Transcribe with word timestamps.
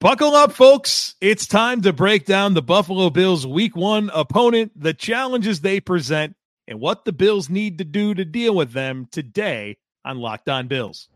Buckle 0.00 0.34
up, 0.34 0.52
folks. 0.52 1.14
It's 1.20 1.46
time 1.46 1.82
to 1.82 1.92
break 1.92 2.24
down 2.24 2.54
the 2.54 2.62
Buffalo 2.62 3.10
Bills' 3.10 3.46
week 3.46 3.76
one 3.76 4.10
opponent, 4.14 4.72
the 4.74 4.94
challenges 4.94 5.60
they 5.60 5.78
present, 5.78 6.36
and 6.66 6.80
what 6.80 7.04
the 7.04 7.12
Bills 7.12 7.50
need 7.50 7.76
to 7.76 7.84
do 7.84 8.14
to 8.14 8.24
deal 8.24 8.56
with 8.56 8.72
them 8.72 9.08
today 9.12 9.76
on 10.02 10.16
Locked 10.16 10.48
On 10.48 10.68
Bills. 10.68 11.10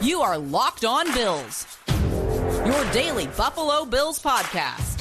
You 0.00 0.20
are 0.20 0.38
Locked 0.38 0.84
On 0.84 1.12
Bills, 1.12 1.76
your 2.64 2.92
daily 2.92 3.26
Buffalo 3.36 3.84
Bills 3.84 4.22
podcast. 4.22 4.98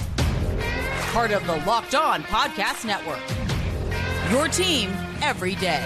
Part 1.14 1.30
of 1.30 1.46
the 1.46 1.58
Locked 1.68 1.94
On 1.94 2.24
Podcast 2.24 2.84
Network. 2.84 3.22
Your 4.32 4.48
team 4.48 4.90
every 5.22 5.54
day. 5.54 5.86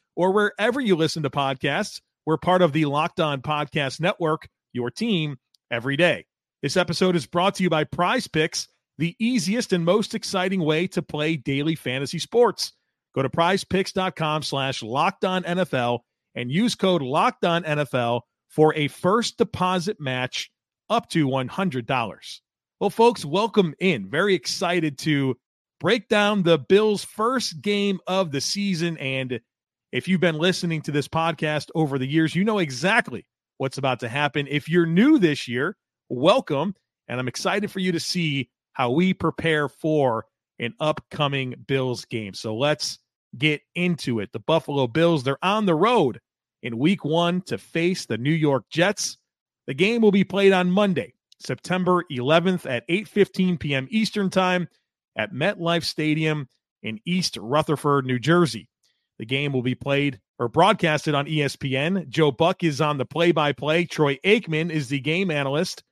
or 0.15 0.31
wherever 0.31 0.79
you 0.79 0.95
listen 0.95 1.23
to 1.23 1.29
podcasts. 1.29 2.01
We're 2.25 2.37
part 2.37 2.61
of 2.61 2.73
the 2.73 2.85
Locked 2.85 3.19
On 3.19 3.41
Podcast 3.41 3.99
Network, 3.99 4.47
your 4.73 4.91
team 4.91 5.37
every 5.71 5.97
day. 5.97 6.25
This 6.61 6.77
episode 6.77 7.15
is 7.15 7.25
brought 7.25 7.55
to 7.55 7.63
you 7.63 7.69
by 7.69 7.83
Prize 7.83 8.27
Picks, 8.27 8.67
the 8.97 9.15
easiest 9.19 9.73
and 9.73 9.83
most 9.83 10.13
exciting 10.13 10.61
way 10.61 10.85
to 10.87 11.01
play 11.01 11.35
daily 11.35 11.75
fantasy 11.75 12.19
sports. 12.19 12.73
Go 13.15 13.23
to 13.23 13.29
prizepicks.com 13.29 14.43
slash 14.43 14.83
locked 14.83 15.25
on 15.25 15.43
NFL 15.43 15.99
and 16.35 16.51
use 16.51 16.75
code 16.75 17.01
locked 17.01 17.43
on 17.43 17.63
NFL 17.63 18.21
for 18.49 18.75
a 18.75 18.87
first 18.89 19.37
deposit 19.37 19.99
match 19.99 20.51
up 20.89 21.09
to 21.09 21.27
$100. 21.27 22.39
Well, 22.79 22.89
folks, 22.89 23.25
welcome 23.25 23.73
in. 23.79 24.09
Very 24.09 24.35
excited 24.35 24.97
to 24.99 25.37
break 25.79 26.07
down 26.09 26.43
the 26.43 26.57
Bills' 26.57 27.03
first 27.03 27.61
game 27.61 27.99
of 28.07 28.31
the 28.31 28.41
season 28.41 28.97
and 28.97 29.39
if 29.91 30.07
you've 30.07 30.21
been 30.21 30.37
listening 30.37 30.81
to 30.83 30.91
this 30.91 31.07
podcast 31.07 31.69
over 31.75 31.99
the 31.99 32.07
years, 32.07 32.35
you 32.35 32.43
know 32.43 32.59
exactly 32.59 33.25
what's 33.57 33.77
about 33.77 33.99
to 33.99 34.09
happen. 34.09 34.47
If 34.49 34.69
you're 34.69 34.85
new 34.85 35.19
this 35.19 35.47
year, 35.47 35.75
welcome. 36.09 36.75
And 37.07 37.19
I'm 37.19 37.27
excited 37.27 37.69
for 37.69 37.79
you 37.79 37.91
to 37.91 37.99
see 37.99 38.49
how 38.73 38.91
we 38.91 39.13
prepare 39.13 39.67
for 39.67 40.25
an 40.59 40.73
upcoming 40.79 41.55
Bills 41.67 42.05
game. 42.05 42.33
So 42.33 42.55
let's 42.55 42.99
get 43.37 43.61
into 43.75 44.19
it. 44.19 44.31
The 44.31 44.39
Buffalo 44.39 44.87
Bills, 44.87 45.23
they're 45.23 45.43
on 45.43 45.65
the 45.65 45.75
road 45.75 46.19
in 46.63 46.77
week 46.77 47.03
one 47.03 47.41
to 47.41 47.57
face 47.57 48.05
the 48.05 48.17
New 48.17 48.31
York 48.31 48.65
Jets. 48.69 49.17
The 49.67 49.73
game 49.73 50.01
will 50.01 50.11
be 50.11 50.23
played 50.23 50.53
on 50.53 50.71
Monday, 50.71 51.13
September 51.39 52.05
11th 52.11 52.69
at 52.69 52.87
8:15 52.87 53.59
p.m. 53.59 53.87
Eastern 53.89 54.29
Time 54.29 54.67
at 55.17 55.33
MetLife 55.33 55.83
Stadium 55.83 56.47
in 56.83 56.99
East 57.05 57.37
Rutherford, 57.37 58.05
New 58.05 58.19
Jersey. 58.19 58.69
The 59.21 59.25
game 59.27 59.53
will 59.53 59.61
be 59.61 59.75
played 59.75 60.19
or 60.39 60.47
broadcasted 60.47 61.13
on 61.13 61.27
ESPN. 61.27 62.09
Joe 62.09 62.31
Buck 62.31 62.63
is 62.63 62.81
on 62.81 62.97
the 62.97 63.05
play 63.05 63.31
by 63.31 63.53
play. 63.53 63.85
Troy 63.85 64.17
Aikman 64.25 64.71
is 64.71 64.89
the 64.89 64.99
game 64.99 65.29
analyst. 65.29 65.83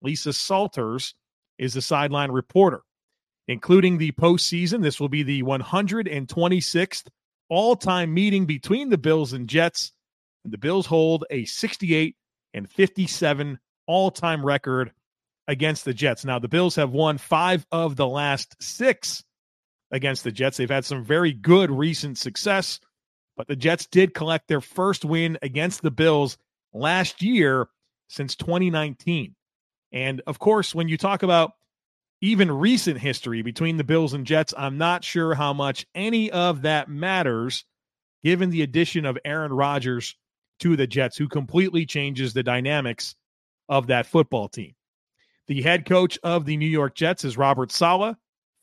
Lisa 0.00 0.32
Salters 0.32 1.14
is 1.58 1.74
the 1.74 1.82
sideline 1.82 2.30
reporter. 2.32 2.80
Including 3.46 3.98
the 3.98 4.12
postseason, 4.12 4.80
this 4.80 4.98
will 4.98 5.10
be 5.10 5.22
the 5.22 5.42
126th 5.42 7.08
all 7.50 7.76
time 7.76 8.14
meeting 8.14 8.46
between 8.46 8.88
the 8.88 8.96
Bills 8.96 9.34
and 9.34 9.50
Jets. 9.50 9.92
And 10.44 10.50
the 10.50 10.56
Bills 10.56 10.86
hold 10.86 11.26
a 11.28 11.44
68 11.44 12.16
and 12.54 12.70
57 12.70 13.58
all 13.86 14.10
time 14.10 14.46
record 14.46 14.92
against 15.46 15.84
the 15.84 15.92
Jets. 15.92 16.24
Now, 16.24 16.38
the 16.38 16.48
Bills 16.48 16.76
have 16.76 16.92
won 16.92 17.18
five 17.18 17.66
of 17.70 17.96
the 17.96 18.08
last 18.08 18.56
six 18.62 19.22
against 19.90 20.24
the 20.24 20.32
Jets. 20.32 20.56
They've 20.56 20.70
had 20.70 20.86
some 20.86 21.04
very 21.04 21.34
good 21.34 21.70
recent 21.70 22.16
success, 22.16 22.80
but 23.38 23.46
the 23.46 23.56
Jets 23.56 23.86
did 23.86 24.14
collect 24.14 24.48
their 24.48 24.60
first 24.60 25.04
win 25.04 25.38
against 25.40 25.80
the 25.80 25.92
Bills 25.92 26.36
last 26.74 27.22
year 27.22 27.68
since 28.08 28.34
2019. 28.34 29.36
And 29.92 30.20
of 30.26 30.40
course, 30.40 30.74
when 30.74 30.88
you 30.88 30.98
talk 30.98 31.22
about 31.22 31.52
even 32.20 32.50
recent 32.50 32.98
history 32.98 33.42
between 33.42 33.76
the 33.76 33.84
Bills 33.84 34.12
and 34.12 34.26
Jets, 34.26 34.52
I'm 34.58 34.76
not 34.76 35.04
sure 35.04 35.34
how 35.34 35.52
much 35.52 35.86
any 35.94 36.32
of 36.32 36.62
that 36.62 36.90
matters 36.90 37.64
given 38.24 38.50
the 38.50 38.62
addition 38.62 39.06
of 39.06 39.16
Aaron 39.24 39.52
Rodgers 39.52 40.16
to 40.58 40.74
the 40.74 40.88
Jets, 40.88 41.16
who 41.16 41.28
completely 41.28 41.86
changes 41.86 42.34
the 42.34 42.42
dynamics 42.42 43.14
of 43.68 43.86
that 43.86 44.06
football 44.06 44.48
team. 44.48 44.74
The 45.46 45.62
head 45.62 45.86
coach 45.86 46.18
of 46.24 46.44
the 46.44 46.56
New 46.56 46.66
York 46.66 46.96
Jets 46.96 47.24
is 47.24 47.38
Robert 47.38 47.70
Saleh, 47.70 48.16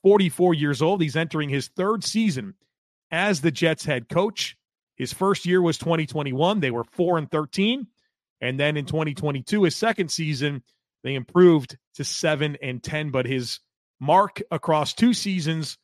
44 0.04 0.54
years 0.54 0.82
old. 0.82 1.02
He's 1.02 1.16
entering 1.16 1.48
his 1.48 1.70
third 1.70 2.04
season 2.04 2.56
as 3.10 3.40
the 3.40 3.52
Jets 3.52 3.86
head 3.86 4.10
coach. 4.10 4.58
His 4.96 5.14
first 5.14 5.46
year 5.46 5.62
was 5.62 5.78
2021. 5.78 6.60
They 6.60 6.72
were 6.72 6.84
4 6.84 7.18
and 7.18 7.30
13. 7.30 7.88
And 8.42 8.60
then 8.60 8.78
in 8.78 8.86
2022, 8.86 9.64
his 9.64 9.76
second 9.76 10.10
season, 10.10 10.64
they 11.04 11.16
improved 11.16 11.78
to 11.96 12.04
7 12.04 12.58
and 12.62 12.82
10, 12.82 13.12
but 13.12 13.26
his 13.26 13.60
mark 14.00 14.42
across 14.52 14.94
two 14.94 15.14
seasons 15.14 15.78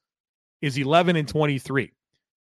is 0.61 0.77
11 0.77 1.15
and 1.15 1.27
23. 1.27 1.91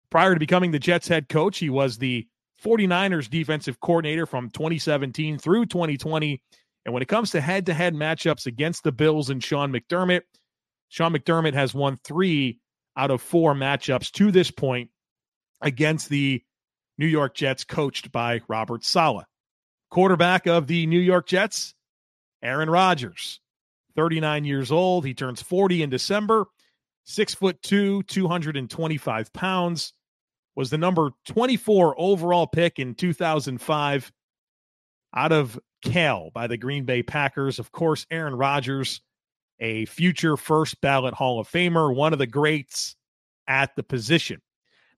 Prior 0.10 0.34
to 0.34 0.40
becoming 0.40 0.72
the 0.72 0.80
Jets 0.80 1.08
head 1.08 1.28
coach, 1.28 1.58
he 1.58 1.70
was 1.70 1.98
the 1.98 2.28
49ers 2.64 3.30
defensive 3.30 3.80
coordinator 3.80 4.26
from 4.26 4.50
2017 4.50 5.38
through 5.38 5.66
2020. 5.66 6.42
And 6.86 6.94
when 6.94 7.04
it 7.04 7.08
comes 7.08 7.32
to 7.32 7.42
head 7.42 7.66
to 7.66 7.74
head 7.74 7.94
matchups 7.94 8.46
against 8.46 8.84
the 8.84 8.92
Bills 8.92 9.30
and 9.30 9.44
Sean 9.44 9.74
McDermott, 9.74 10.22
Sean 10.88 11.14
McDermott 11.14 11.54
has 11.54 11.74
won 11.74 11.98
three 12.04 12.60
out 12.96 13.12
of 13.12 13.22
four 13.22 13.54
matchups 13.54 14.12
to 14.14 14.32
this 14.32 14.52
point 14.52 14.90
against 15.62 16.10
the 16.10 16.44
New 16.98 17.06
York 17.06 17.36
Jets, 17.36 17.64
coached 17.64 18.12
by 18.12 18.42
Robert 18.48 18.84
Saleh. 18.84 19.26
Quarterback 19.90 20.48
of 20.48 20.68
the 20.68 20.88
New 20.88 21.00
York 21.00 21.28
Jets, 21.28 21.74
Aaron 22.42 22.70
Rodgers, 22.70 23.40
39 23.96 24.46
years 24.46 24.72
old. 24.72 25.06
He 25.06 25.14
turns 25.14 25.42
40 25.42 25.84
in 25.84 25.90
December, 25.90 26.46
six 27.06 27.34
foot 27.34 27.62
two, 27.62 28.04
225 28.04 29.34
pounds, 29.34 29.94
was 30.56 30.70
the 30.70 30.78
number 30.78 31.12
24 31.28 31.96
overall 31.98 32.48
pick 32.48 32.80
in 32.80 32.96
2005 32.96 34.12
out 35.16 35.32
of 35.32 35.60
Cal 35.82 36.32
by 36.34 36.48
the 36.48 36.58
Green 36.58 36.86
Bay 36.86 37.04
Packers. 37.04 37.60
Of 37.60 37.72
course, 37.72 38.06
Aaron 38.12 38.36
Rodgers 38.36 39.02
a 39.60 39.86
future 39.86 40.38
first 40.38 40.82
ballot 40.82 41.14
Hall 41.14 41.40
of 41.40 41.50
Famer, 41.50 41.94
one 41.94 42.14
of 42.14 42.20
the 42.20 42.28
greats 42.28 42.96
at 43.48 43.76
the 43.76 43.84
position. 43.84 44.42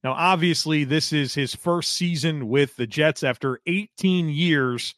Now, 0.03 0.13
obviously, 0.13 0.83
this 0.83 1.11
is 1.11 1.33
his 1.33 1.55
first 1.55 1.93
season 1.93 2.47
with 2.47 2.75
the 2.75 2.87
Jets 2.87 3.23
after 3.23 3.59
18 3.65 4.29
years 4.29 4.95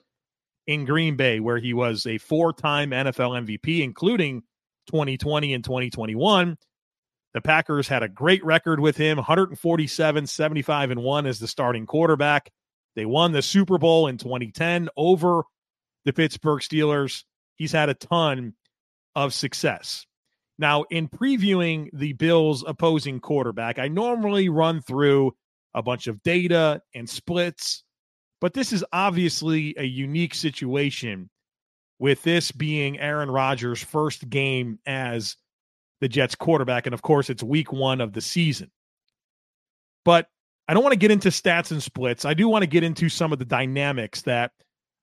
in 0.67 0.85
Green 0.85 1.15
Bay, 1.15 1.39
where 1.39 1.57
he 1.57 1.73
was 1.73 2.05
a 2.05 2.17
four 2.17 2.53
time 2.53 2.91
NFL 2.91 3.45
MVP, 3.47 3.81
including 3.81 4.41
2020 4.87 5.53
and 5.53 5.63
2021. 5.63 6.57
The 7.33 7.41
Packers 7.41 7.87
had 7.87 8.03
a 8.03 8.09
great 8.09 8.43
record 8.43 8.79
with 8.79 8.97
him 8.97 9.17
147, 9.17 10.27
75, 10.27 10.91
and 10.91 11.03
1 11.03 11.25
as 11.25 11.39
the 11.39 11.47
starting 11.47 11.85
quarterback. 11.85 12.51
They 12.95 13.05
won 13.05 13.31
the 13.31 13.41
Super 13.41 13.77
Bowl 13.77 14.07
in 14.07 14.17
2010 14.17 14.89
over 14.97 15.43
the 16.05 16.13
Pittsburgh 16.13 16.59
Steelers. 16.59 17.23
He's 17.55 17.71
had 17.71 17.89
a 17.89 17.93
ton 17.93 18.53
of 19.15 19.33
success. 19.33 20.05
Now, 20.59 20.83
in 20.89 21.07
previewing 21.07 21.89
the 21.93 22.11
Bills' 22.13 22.65
opposing 22.67 23.21
quarterback, 23.21 23.79
I 23.79 23.87
normally 23.87 24.49
run 24.49 24.81
through 24.81 25.33
a 25.73 25.81
bunch 25.81 26.07
of 26.07 26.21
data 26.21 26.81
and 26.93 27.09
splits, 27.09 27.85
but 28.41 28.53
this 28.53 28.73
is 28.73 28.83
obviously 28.91 29.73
a 29.77 29.85
unique 29.85 30.35
situation 30.35 31.29
with 31.97 32.21
this 32.23 32.51
being 32.51 32.99
Aaron 32.99 33.31
Rodgers' 33.31 33.81
first 33.81 34.29
game 34.29 34.79
as 34.85 35.37
the 36.01 36.09
Jets 36.09 36.35
quarterback. 36.35 36.85
And 36.85 36.93
of 36.93 37.01
course, 37.01 37.29
it's 37.29 37.41
week 37.41 37.71
one 37.71 38.01
of 38.01 38.11
the 38.11 38.21
season. 38.21 38.69
But 40.03 40.27
I 40.67 40.73
don't 40.73 40.83
want 40.83 40.93
to 40.93 40.99
get 40.99 41.11
into 41.11 41.29
stats 41.29 41.71
and 41.71 41.81
splits. 41.81 42.25
I 42.25 42.33
do 42.33 42.49
want 42.49 42.63
to 42.63 42.69
get 42.69 42.83
into 42.83 43.07
some 43.07 43.31
of 43.31 43.39
the 43.39 43.45
dynamics 43.45 44.23
that 44.23 44.51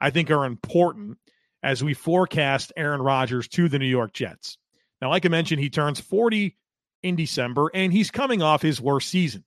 I 0.03 0.11
think 0.11 0.31
are 0.31 0.45
important 0.45 1.17
as 1.63 1.83
we 1.83 1.95
forecast 1.95 2.75
Aaron 2.77 3.01
Rodgers 3.01 3.49
to 3.49 3.71
the 3.71 3.79
New 3.79 3.87
York 3.87 4.13
Jets. 4.13 4.59
Now, 5.01 5.11
like 5.11 5.27
I 5.27 5.29
mentioned, 5.29 5.61
he 5.61 5.71
turns 5.71 6.01
40 6.01 6.57
in 7.03 7.17
December 7.17 7.71
and 7.75 7.93
he's 7.93 8.11
coming 8.11 8.43
off 8.43 8.63
his 8.63 8.81
worst 8.81 9.09
season. 9.09 9.45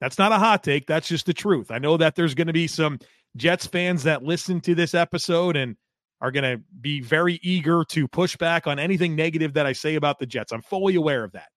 That's 0.00 0.18
not 0.18 0.32
a 0.32 0.38
hot 0.38 0.62
take. 0.62 0.86
That's 0.86 1.08
just 1.08 1.26
the 1.26 1.34
truth. 1.34 1.70
I 1.70 1.78
know 1.78 1.96
that 1.96 2.14
there's 2.14 2.34
going 2.34 2.46
to 2.46 2.52
be 2.52 2.66
some 2.66 2.98
Jets 3.36 3.66
fans 3.66 4.02
that 4.04 4.22
listen 4.22 4.60
to 4.62 4.74
this 4.74 4.94
episode 4.94 5.56
and 5.56 5.76
are 6.20 6.30
going 6.30 6.44
to 6.44 6.62
be 6.80 7.00
very 7.00 7.40
eager 7.42 7.84
to 7.90 8.08
push 8.08 8.36
back 8.36 8.66
on 8.66 8.78
anything 8.78 9.16
negative 9.16 9.54
that 9.54 9.66
I 9.66 9.72
say 9.72 9.94
about 9.94 10.18
the 10.18 10.26
Jets. 10.26 10.52
I'm 10.52 10.62
fully 10.62 10.94
aware 10.94 11.24
of 11.24 11.32
that. 11.32 11.48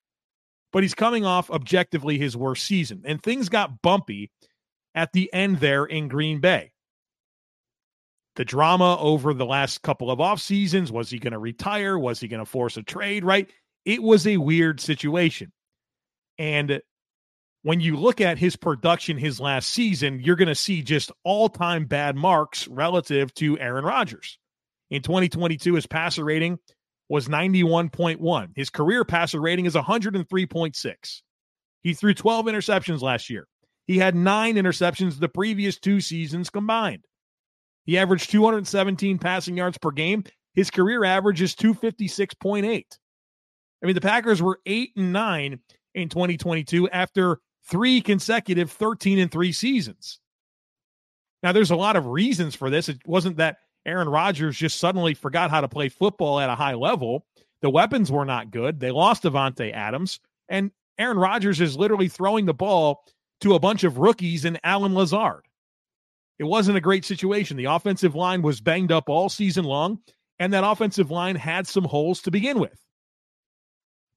But 0.73 0.83
he's 0.83 0.93
coming 0.93 1.25
off 1.25 1.49
objectively 1.49 2.17
his 2.17 2.35
worst 2.35 2.65
season, 2.65 3.03
and 3.05 3.21
things 3.21 3.47
got 3.47 3.81
bumpy 3.81 4.31
at 4.93 5.13
the 5.13 5.31
end 5.33 5.59
there 5.59 5.85
in 5.85 6.07
Green 6.07 6.41
Bay. 6.41 6.71
The 8.37 8.45
drama 8.45 8.97
over 8.99 9.33
the 9.33 9.47
last 9.47 9.81
couple 9.81 10.11
of 10.11 10.21
off 10.21 10.39
seasons 10.39 10.91
was 10.91 11.09
he 11.09 11.17
going 11.17 11.33
to 11.33 11.39
retire? 11.39 11.97
Was 11.97 12.19
he 12.19 12.27
going 12.27 12.39
to 12.39 12.45
force 12.45 12.77
a 12.77 12.83
trade? 12.83 13.25
Right? 13.25 13.51
It 13.83 14.01
was 14.01 14.27
a 14.27 14.37
weird 14.37 14.79
situation. 14.79 15.51
And 16.37 16.79
when 17.63 17.81
you 17.81 17.97
look 17.97 18.21
at 18.21 18.37
his 18.37 18.55
production 18.55 19.17
his 19.17 19.39
last 19.39 19.69
season, 19.69 20.19
you're 20.19 20.35
going 20.35 20.49
to 20.49 20.55
see 20.55 20.83
just 20.83 21.11
all 21.23 21.49
time 21.49 21.85
bad 21.85 22.15
marks 22.15 22.67
relative 22.67 23.33
to 23.35 23.57
Aaron 23.57 23.83
Rodgers. 23.83 24.37
In 24.91 25.01
2022, 25.01 25.73
his 25.73 25.87
passer 25.87 26.23
rating 26.23 26.59
was 27.09 27.27
91.1. 27.27 28.49
His 28.55 28.69
career 28.69 29.03
passer 29.03 29.41
rating 29.41 29.65
is 29.65 29.73
103.6. 29.73 31.21
He 31.81 31.93
threw 31.95 32.13
12 32.13 32.45
interceptions 32.45 33.01
last 33.01 33.31
year. 33.31 33.47
He 33.87 33.97
had 33.97 34.13
nine 34.13 34.57
interceptions 34.57 35.19
the 35.19 35.27
previous 35.27 35.79
two 35.79 36.01
seasons 36.01 36.51
combined. 36.51 37.06
He 37.87 37.97
averaged 37.97 38.29
217 38.29 39.17
passing 39.17 39.57
yards 39.57 39.77
per 39.77 39.91
game. 39.91 40.25
His 40.53 40.69
career 40.69 41.03
average 41.05 41.41
is 41.41 41.55
256.8. 41.55 42.65
I 42.67 43.85
mean, 43.85 43.95
the 43.95 44.01
Packers 44.01 44.41
were 44.41 44.59
8 44.65 44.91
and 44.97 45.13
9 45.13 45.59
in 45.95 46.09
2022 46.09 46.89
after 46.89 47.39
three 47.69 48.01
consecutive 48.01 48.71
13 48.71 49.19
and 49.19 49.31
3 49.31 49.51
seasons. 49.53 50.19
Now, 51.41 51.53
there's 51.53 51.71
a 51.71 51.75
lot 51.75 51.95
of 51.95 52.07
reasons 52.07 52.55
for 52.55 52.69
this. 52.69 52.89
It 52.89 52.99
wasn't 53.05 53.37
that 53.37 53.57
Aaron 53.85 54.09
Rodgers 54.09 54.57
just 54.57 54.79
suddenly 54.79 55.13
forgot 55.13 55.49
how 55.49 55.61
to 55.61 55.69
play 55.69 55.87
football 55.87 56.41
at 56.41 56.49
a 56.49 56.55
high 56.55 56.73
level. 56.73 57.25
The 57.61 57.69
weapons 57.69 58.11
were 58.11 58.25
not 58.25 58.51
good. 58.51 58.81
They 58.81 58.91
lost 58.91 59.23
Davante 59.23 59.73
Adams, 59.73 60.19
and 60.49 60.71
Aaron 60.99 61.17
Rodgers 61.17 61.61
is 61.61 61.77
literally 61.77 62.09
throwing 62.09 62.45
the 62.45 62.53
ball 62.53 63.05
to 63.41 63.55
a 63.55 63.59
bunch 63.59 63.85
of 63.85 63.97
rookies 63.97 64.43
and 64.43 64.59
Allen 64.63 64.93
Lazard. 64.93 65.46
It 66.39 66.43
wasn't 66.43 66.77
a 66.77 66.81
great 66.81 67.05
situation. 67.05 67.57
The 67.57 67.65
offensive 67.65 68.15
line 68.15 68.41
was 68.41 68.61
banged 68.61 68.91
up 68.91 69.09
all 69.09 69.29
season 69.29 69.65
long, 69.65 69.99
and 70.39 70.53
that 70.53 70.63
offensive 70.63 71.09
line 71.09 71.35
had 71.35 71.67
some 71.67 71.83
holes 71.83 72.21
to 72.23 72.31
begin 72.31 72.59
with. 72.59 72.79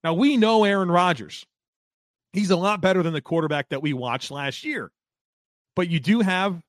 Now, 0.03 0.13
we 0.13 0.37
know 0.37 0.63
Aaron 0.63 0.91
Rodgers 0.91 1.45
he's 2.33 2.51
a 2.51 2.55
lot 2.55 2.81
better 2.81 3.03
than 3.03 3.13
the 3.13 3.21
quarterback 3.21 3.69
that 3.69 3.81
we 3.81 3.93
watched 3.93 4.31
last 4.31 4.63
year. 4.63 4.91
But 5.75 5.89
you 5.89 5.99
do 5.99 6.19
have 6.21 6.61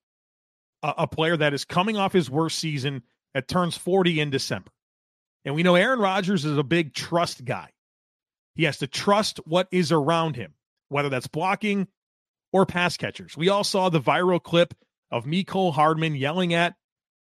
a, 0.82 0.94
a, 0.98 1.06
player 1.06 1.36
that 1.36 1.54
is 1.54 1.64
coming 1.64 1.96
off 1.96 2.12
his 2.12 2.30
worst 2.30 2.58
season 2.58 3.02
that 3.34 3.48
turns 3.48 3.76
40 3.76 4.20
in 4.20 4.30
December. 4.30 4.70
And 5.44 5.54
we 5.54 5.62
know 5.62 5.74
Aaron 5.74 5.98
Rodgers 5.98 6.44
is 6.44 6.56
a 6.56 6.62
big 6.62 6.94
trust 6.94 7.44
guy. 7.44 7.70
He 8.54 8.64
has 8.64 8.78
to 8.78 8.86
trust 8.86 9.38
what 9.44 9.66
is 9.72 9.90
around 9.90 10.36
him, 10.36 10.54
whether 10.88 11.08
that's 11.08 11.26
blocking 11.26 11.88
or 12.52 12.66
pass 12.66 12.96
catchers. 12.96 13.36
We 13.36 13.48
all 13.48 13.64
saw 13.64 13.88
the 13.88 14.00
viral 14.00 14.42
clip 14.42 14.74
of 15.12 15.26
Mecole 15.26 15.72
Hardman 15.72 16.16
yelling 16.16 16.54
at 16.54 16.74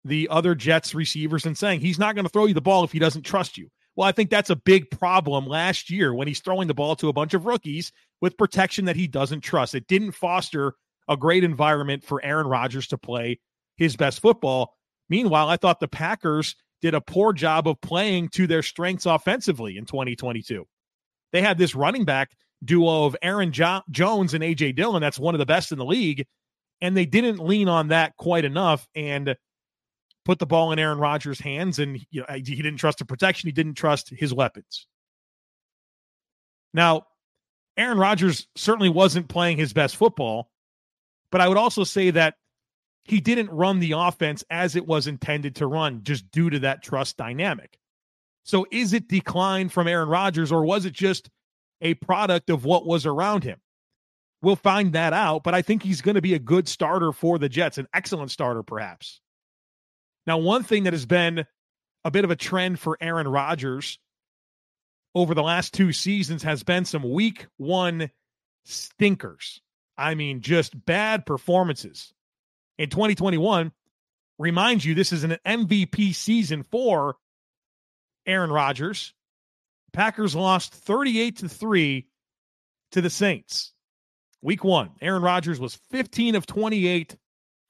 the 0.04 0.28
other 0.30 0.54
Jets 0.54 0.94
receivers 0.94 1.46
and 1.46 1.58
saying, 1.58 1.80
he's 1.80 1.98
not 1.98 2.14
going 2.14 2.24
to 2.24 2.30
throw 2.30 2.46
you 2.46 2.54
the 2.54 2.60
ball 2.60 2.84
if 2.84 2.92
he 2.92 2.98
doesn't 2.98 3.22
trust 3.22 3.58
you. 3.58 3.68
Well, 3.96 4.08
I 4.08 4.12
think 4.12 4.30
that's 4.30 4.50
a 4.50 4.56
big 4.56 4.90
problem 4.90 5.46
last 5.46 5.90
year 5.90 6.14
when 6.14 6.28
he's 6.28 6.40
throwing 6.40 6.68
the 6.68 6.74
ball 6.74 6.96
to 6.96 7.08
a 7.08 7.12
bunch 7.12 7.34
of 7.34 7.44
rookies 7.44 7.92
with 8.20 8.38
protection 8.38 8.84
that 8.84 8.96
he 8.96 9.08
doesn't 9.08 9.40
trust. 9.40 9.74
It 9.74 9.88
didn't 9.88 10.12
foster 10.12 10.74
a 11.08 11.16
great 11.16 11.42
environment 11.42 12.04
for 12.04 12.24
Aaron 12.24 12.46
Rodgers 12.46 12.86
to 12.88 12.98
play 12.98 13.40
his 13.76 13.96
best 13.96 14.20
football. 14.20 14.74
Meanwhile, 15.08 15.48
I 15.48 15.56
thought 15.56 15.80
the 15.80 15.88
Packers 15.88 16.54
did 16.80 16.94
a 16.94 17.00
poor 17.00 17.32
job 17.32 17.66
of 17.66 17.80
playing 17.80 18.28
to 18.30 18.46
their 18.46 18.62
strengths 18.62 19.06
offensively 19.06 19.76
in 19.76 19.86
2022. 19.86 20.66
They 21.32 21.42
had 21.42 21.58
this 21.58 21.74
running 21.74 22.04
back 22.04 22.30
duo 22.64 23.04
of 23.04 23.16
Aaron 23.22 23.52
jo- 23.52 23.82
Jones 23.90 24.34
and 24.34 24.44
AJ 24.44 24.76
Dillon. 24.76 25.02
That's 25.02 25.18
one 25.18 25.34
of 25.34 25.38
the 25.38 25.46
best 25.46 25.72
in 25.72 25.78
the 25.78 25.84
league. 25.84 26.26
And 26.80 26.96
they 26.96 27.06
didn't 27.06 27.38
lean 27.38 27.68
on 27.68 27.88
that 27.88 28.16
quite 28.16 28.44
enough. 28.44 28.86
And 28.94 29.36
put 30.24 30.38
the 30.38 30.46
ball 30.46 30.72
in 30.72 30.78
Aaron 30.78 30.98
Rodgers' 30.98 31.40
hands, 31.40 31.78
and 31.78 31.98
you 32.10 32.20
know, 32.20 32.26
he 32.34 32.40
didn't 32.42 32.76
trust 32.76 32.98
the 32.98 33.04
protection. 33.04 33.48
He 33.48 33.52
didn't 33.52 33.74
trust 33.74 34.10
his 34.10 34.32
weapons. 34.32 34.86
Now, 36.72 37.06
Aaron 37.76 37.98
Rodgers 37.98 38.46
certainly 38.56 38.90
wasn't 38.90 39.28
playing 39.28 39.56
his 39.56 39.72
best 39.72 39.96
football, 39.96 40.50
but 41.32 41.40
I 41.40 41.48
would 41.48 41.56
also 41.56 41.84
say 41.84 42.10
that 42.10 42.34
he 43.04 43.20
didn't 43.20 43.50
run 43.50 43.80
the 43.80 43.92
offense 43.92 44.44
as 44.50 44.76
it 44.76 44.86
was 44.86 45.06
intended 45.06 45.56
to 45.56 45.66
run 45.66 46.02
just 46.04 46.30
due 46.30 46.50
to 46.50 46.58
that 46.60 46.82
trust 46.82 47.16
dynamic. 47.16 47.78
So 48.44 48.66
is 48.70 48.92
it 48.92 49.08
decline 49.08 49.68
from 49.68 49.88
Aaron 49.88 50.08
Rodgers 50.08 50.52
or 50.52 50.64
was 50.64 50.84
it 50.84 50.92
just 50.92 51.30
a 51.80 51.94
product 51.94 52.50
of 52.50 52.64
what 52.64 52.86
was 52.86 53.06
around 53.06 53.42
him? 53.42 53.58
We'll 54.42 54.56
find 54.56 54.94
that 54.94 55.12
out, 55.12 55.42
but 55.44 55.54
I 55.54 55.62
think 55.62 55.82
he's 55.82 56.00
going 56.00 56.14
to 56.14 56.22
be 56.22 56.34
a 56.34 56.38
good 56.38 56.66
starter 56.66 57.12
for 57.12 57.38
the 57.38 57.48
Jets, 57.48 57.78
an 57.78 57.88
excellent 57.92 58.30
starter, 58.30 58.62
perhaps. 58.62 59.20
Now, 60.26 60.38
one 60.38 60.62
thing 60.62 60.84
that 60.84 60.94
has 60.94 61.06
been 61.06 61.44
a 62.04 62.10
bit 62.10 62.24
of 62.24 62.30
a 62.30 62.36
trend 62.36 62.78
for 62.78 62.96
Aaron 63.00 63.28
Rodgers 63.28 63.98
over 65.14 65.34
the 65.34 65.42
last 65.42 65.74
two 65.74 65.92
seasons 65.92 66.42
has 66.42 66.62
been 66.62 66.84
some 66.84 67.10
week 67.10 67.46
one 67.58 68.10
stinkers. 68.64 69.60
I 69.98 70.14
mean, 70.14 70.40
just 70.40 70.86
bad 70.86 71.26
performances. 71.26 72.12
In 72.78 72.88
2021, 72.88 73.72
remind 74.38 74.84
you, 74.84 74.94
this 74.94 75.12
is 75.12 75.24
an 75.24 75.36
MVP 75.44 76.14
season 76.14 76.62
for 76.62 77.16
Aaron 78.26 78.50
Rodgers. 78.50 79.12
Packers 79.92 80.34
lost 80.34 80.72
38 80.72 81.38
to 81.38 81.48
3 81.48 82.06
to 82.92 83.00
the 83.00 83.10
Saints. 83.10 83.72
Week 84.42 84.64
one, 84.64 84.90
Aaron 85.00 85.22
Rodgers 85.22 85.60
was 85.60 85.74
15 85.90 86.34
of 86.34 86.46
28 86.46 87.16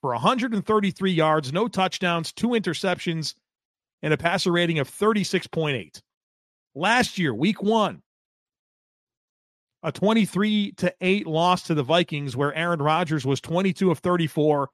for 0.01 0.13
133 0.13 1.13
yards, 1.13 1.53
no 1.53 1.69
touchdowns, 1.69 2.33
two 2.33 2.49
interceptions, 2.49 3.35
and 4.03 4.15
a 4.15 4.17
passer 4.17 4.53
rating 4.53 4.79
of 4.79 4.89
36.8. 4.89 6.01
Last 6.75 7.19
year, 7.19 7.35
week 7.35 7.63
one, 7.63 8.03
a 9.83 9.91
23 9.91 10.73
to 10.73 10.95
8 11.01 11.27
loss 11.27 11.65
to 11.65 11.75
the 11.75 11.83
Vikings 11.83 12.37
where 12.37 12.55
Aaron 12.55 12.81
Rodgers 12.81 13.27
was 13.27 13.41
22 13.41 13.91
of 13.91 13.99
34 13.99 14.71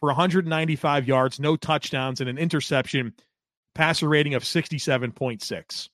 for 0.00 0.06
195 0.06 1.08
yards, 1.08 1.40
no 1.40 1.56
touchdowns, 1.56 2.20
and 2.20 2.30
an 2.30 2.38
interception, 2.38 3.12
passer 3.74 4.08
rating 4.08 4.34
of 4.34 4.42
67.6. 4.42 5.88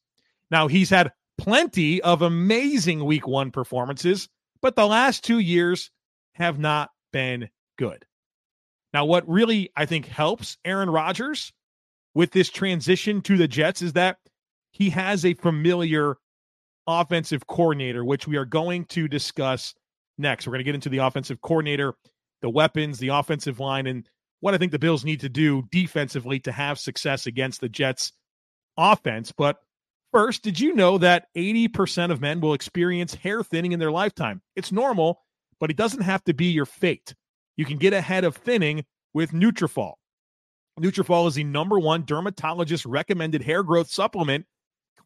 Now, 0.50 0.68
he's 0.68 0.90
had 0.90 1.12
plenty 1.38 2.02
of 2.02 2.22
amazing 2.22 3.04
week 3.04 3.26
one 3.26 3.50
performances, 3.50 4.28
but 4.62 4.76
the 4.76 4.86
last 4.86 5.24
two 5.24 5.40
years 5.40 5.90
have 6.34 6.58
not 6.58 6.90
been 7.12 7.50
good. 7.76 8.06
Now, 8.94 9.04
what 9.04 9.28
really 9.28 9.70
I 9.76 9.86
think 9.86 10.06
helps 10.06 10.56
Aaron 10.64 10.88
Rodgers 10.88 11.52
with 12.14 12.30
this 12.30 12.48
transition 12.48 13.20
to 13.22 13.36
the 13.36 13.48
Jets 13.48 13.82
is 13.82 13.94
that 13.94 14.18
he 14.70 14.90
has 14.90 15.24
a 15.24 15.34
familiar 15.34 16.16
offensive 16.86 17.46
coordinator, 17.46 18.04
which 18.04 18.26
we 18.26 18.36
are 18.36 18.44
going 18.44 18.84
to 18.86 19.08
discuss 19.08 19.74
next. 20.18 20.46
We're 20.46 20.52
going 20.52 20.60
to 20.60 20.64
get 20.64 20.74
into 20.74 20.88
the 20.88 20.98
offensive 20.98 21.40
coordinator, 21.40 21.94
the 22.40 22.50
weapons, 22.50 22.98
the 22.98 23.08
offensive 23.08 23.60
line, 23.60 23.86
and 23.86 24.08
what 24.40 24.54
I 24.54 24.58
think 24.58 24.72
the 24.72 24.78
Bills 24.78 25.04
need 25.04 25.20
to 25.20 25.28
do 25.28 25.62
defensively 25.70 26.40
to 26.40 26.52
have 26.52 26.78
success 26.78 27.26
against 27.26 27.60
the 27.60 27.68
Jets 27.68 28.12
offense. 28.76 29.32
But 29.32 29.58
first, 30.12 30.42
did 30.42 30.60
you 30.60 30.74
know 30.74 30.98
that 30.98 31.26
80% 31.36 32.10
of 32.10 32.20
men 32.20 32.40
will 32.40 32.54
experience 32.54 33.14
hair 33.14 33.42
thinning 33.42 33.72
in 33.72 33.80
their 33.80 33.90
lifetime? 33.90 34.42
It's 34.54 34.70
normal, 34.70 35.22
but 35.58 35.70
it 35.70 35.76
doesn't 35.76 36.02
have 36.02 36.22
to 36.24 36.34
be 36.34 36.46
your 36.46 36.66
fate 36.66 37.14
you 37.56 37.64
can 37.64 37.78
get 37.78 37.92
ahead 37.92 38.24
of 38.24 38.36
thinning 38.36 38.84
with 39.14 39.32
Nutrafol. 39.32 39.94
Nutrafol 40.80 41.28
is 41.28 41.34
the 41.34 41.44
number 41.44 41.78
one 41.78 42.04
dermatologist 42.04 42.86
recommended 42.86 43.42
hair 43.42 43.62
growth 43.62 43.90
supplement, 43.90 44.46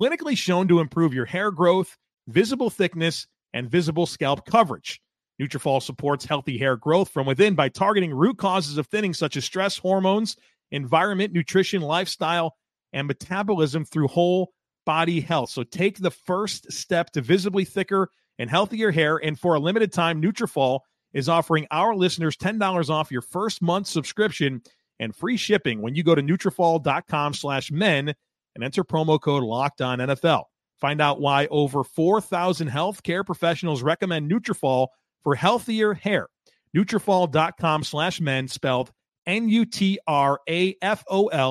clinically 0.00 0.36
shown 0.36 0.68
to 0.68 0.80
improve 0.80 1.12
your 1.12 1.24
hair 1.24 1.50
growth, 1.50 1.96
visible 2.28 2.70
thickness, 2.70 3.26
and 3.52 3.70
visible 3.70 4.06
scalp 4.06 4.46
coverage. 4.46 5.00
Nutrafol 5.40 5.82
supports 5.82 6.24
healthy 6.24 6.56
hair 6.56 6.76
growth 6.76 7.10
from 7.10 7.26
within 7.26 7.54
by 7.54 7.68
targeting 7.68 8.14
root 8.14 8.38
causes 8.38 8.78
of 8.78 8.86
thinning 8.86 9.12
such 9.12 9.36
as 9.36 9.44
stress 9.44 9.76
hormones, 9.76 10.36
environment, 10.70 11.32
nutrition, 11.32 11.82
lifestyle, 11.82 12.56
and 12.92 13.06
metabolism 13.06 13.84
through 13.84 14.08
whole 14.08 14.52
body 14.86 15.20
health. 15.20 15.50
So 15.50 15.62
take 15.62 15.98
the 15.98 16.10
first 16.10 16.72
step 16.72 17.10
to 17.10 17.20
visibly 17.20 17.66
thicker 17.66 18.08
and 18.38 18.48
healthier 18.48 18.90
hair 18.90 19.18
and 19.18 19.38
for 19.38 19.54
a 19.54 19.60
limited 19.60 19.92
time 19.92 20.22
Nutrafol 20.22 20.80
is 21.12 21.28
offering 21.28 21.66
our 21.70 21.94
listeners 21.94 22.36
$10 22.38 22.88
off 22.88 23.10
your 23.10 23.22
first 23.22 23.60
month 23.60 23.86
subscription 23.86 24.62
and 24.98 25.14
free 25.14 25.36
shipping 25.36 25.82
when 25.82 25.94
you 25.94 26.02
go 26.02 26.14
to 26.14 26.22
Nutrafol.com 26.22 27.34
slash 27.34 27.70
men 27.70 28.14
and 28.54 28.64
enter 28.64 28.82
promo 28.84 29.20
code 29.20 29.42
locked 29.42 29.82
on 29.82 29.98
NFL. 29.98 30.44
Find 30.80 31.00
out 31.00 31.20
why 31.20 31.46
over 31.46 31.84
4,000 31.84 32.70
healthcare 32.70 33.24
professionals 33.24 33.82
recommend 33.82 34.30
Nutrafol 34.30 34.88
for 35.22 35.34
healthier 35.34 35.94
hair. 35.94 36.28
Nutrafol.com 36.76 37.84
slash 37.84 38.20
men 38.20 38.48
spelled 38.48 38.92
N-U-T-R-A-F-O-L 39.26 39.98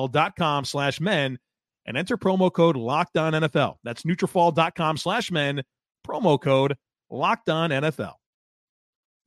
dot 0.08 0.36
com 0.36 0.64
slash 0.64 1.00
men 1.00 1.38
and 1.86 1.96
enter 1.96 2.16
promo 2.16 2.52
code 2.52 2.76
Locked 2.76 3.16
On 3.16 3.32
NFL. 3.32 3.76
That's 3.84 4.02
Nutrafol.com 4.02 4.96
slash 4.96 5.30
men, 5.30 5.62
promo 6.06 6.40
code 6.40 6.76
Locked 7.10 7.48
On 7.48 7.70
NFL. 7.70 8.14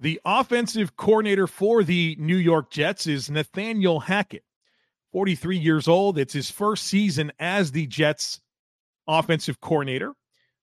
The 0.02 0.22
offensive 0.24 0.96
coordinator 0.96 1.48
for 1.48 1.84
the 1.84 2.16
New 2.20 2.38
York 2.38 2.72
Jets 2.72 3.08
is 3.08 3.30
Nathaniel 3.30 4.00
Hackett, 4.00 4.44
43 5.12 5.58
years 5.58 5.88
old. 5.88 6.18
It's 6.18 6.34
his 6.34 6.50
first 6.50 6.86
season 6.86 7.32
as 7.40 7.72
the 7.72 7.88
Jets 7.88 8.40
offensive 9.08 9.60
coordinator. 9.60 10.14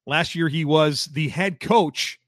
Last 0.07 0.35
year, 0.35 0.49
he 0.49 0.65
was 0.65 1.07
the 1.07 1.29
head 1.29 1.61
coach 1.61 2.19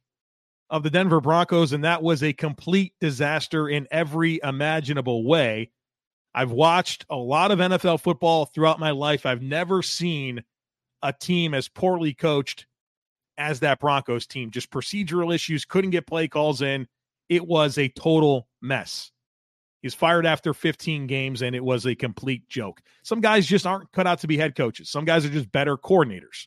of 0.68 0.82
the 0.82 0.90
Denver 0.90 1.20
Broncos, 1.20 1.72
and 1.72 1.84
that 1.84 2.02
was 2.02 2.22
a 2.22 2.32
complete 2.32 2.92
disaster 3.00 3.68
in 3.68 3.86
every 3.90 4.40
imaginable 4.42 5.24
way. 5.24 5.70
I've 6.38 6.52
watched 6.52 7.04
a 7.10 7.16
lot 7.16 7.50
of 7.50 7.58
NFL 7.58 8.00
football 8.00 8.44
throughout 8.44 8.78
my 8.78 8.92
life. 8.92 9.26
I've 9.26 9.42
never 9.42 9.82
seen 9.82 10.44
a 11.02 11.12
team 11.12 11.52
as 11.52 11.66
poorly 11.66 12.14
coached 12.14 12.68
as 13.38 13.58
that 13.58 13.80
Broncos 13.80 14.24
team. 14.24 14.52
Just 14.52 14.70
procedural 14.70 15.34
issues, 15.34 15.64
couldn't 15.64 15.90
get 15.90 16.06
play 16.06 16.28
calls 16.28 16.62
in. 16.62 16.86
It 17.28 17.44
was 17.44 17.76
a 17.76 17.88
total 17.88 18.46
mess. 18.62 19.10
He's 19.82 19.94
fired 19.94 20.26
after 20.26 20.54
15 20.54 21.08
games, 21.08 21.42
and 21.42 21.56
it 21.56 21.64
was 21.64 21.84
a 21.86 21.96
complete 21.96 22.48
joke. 22.48 22.82
Some 23.02 23.20
guys 23.20 23.44
just 23.44 23.66
aren't 23.66 23.90
cut 23.90 24.06
out 24.06 24.20
to 24.20 24.28
be 24.28 24.36
head 24.36 24.54
coaches. 24.54 24.90
Some 24.90 25.04
guys 25.04 25.24
are 25.24 25.30
just 25.30 25.50
better 25.50 25.76
coordinators. 25.76 26.46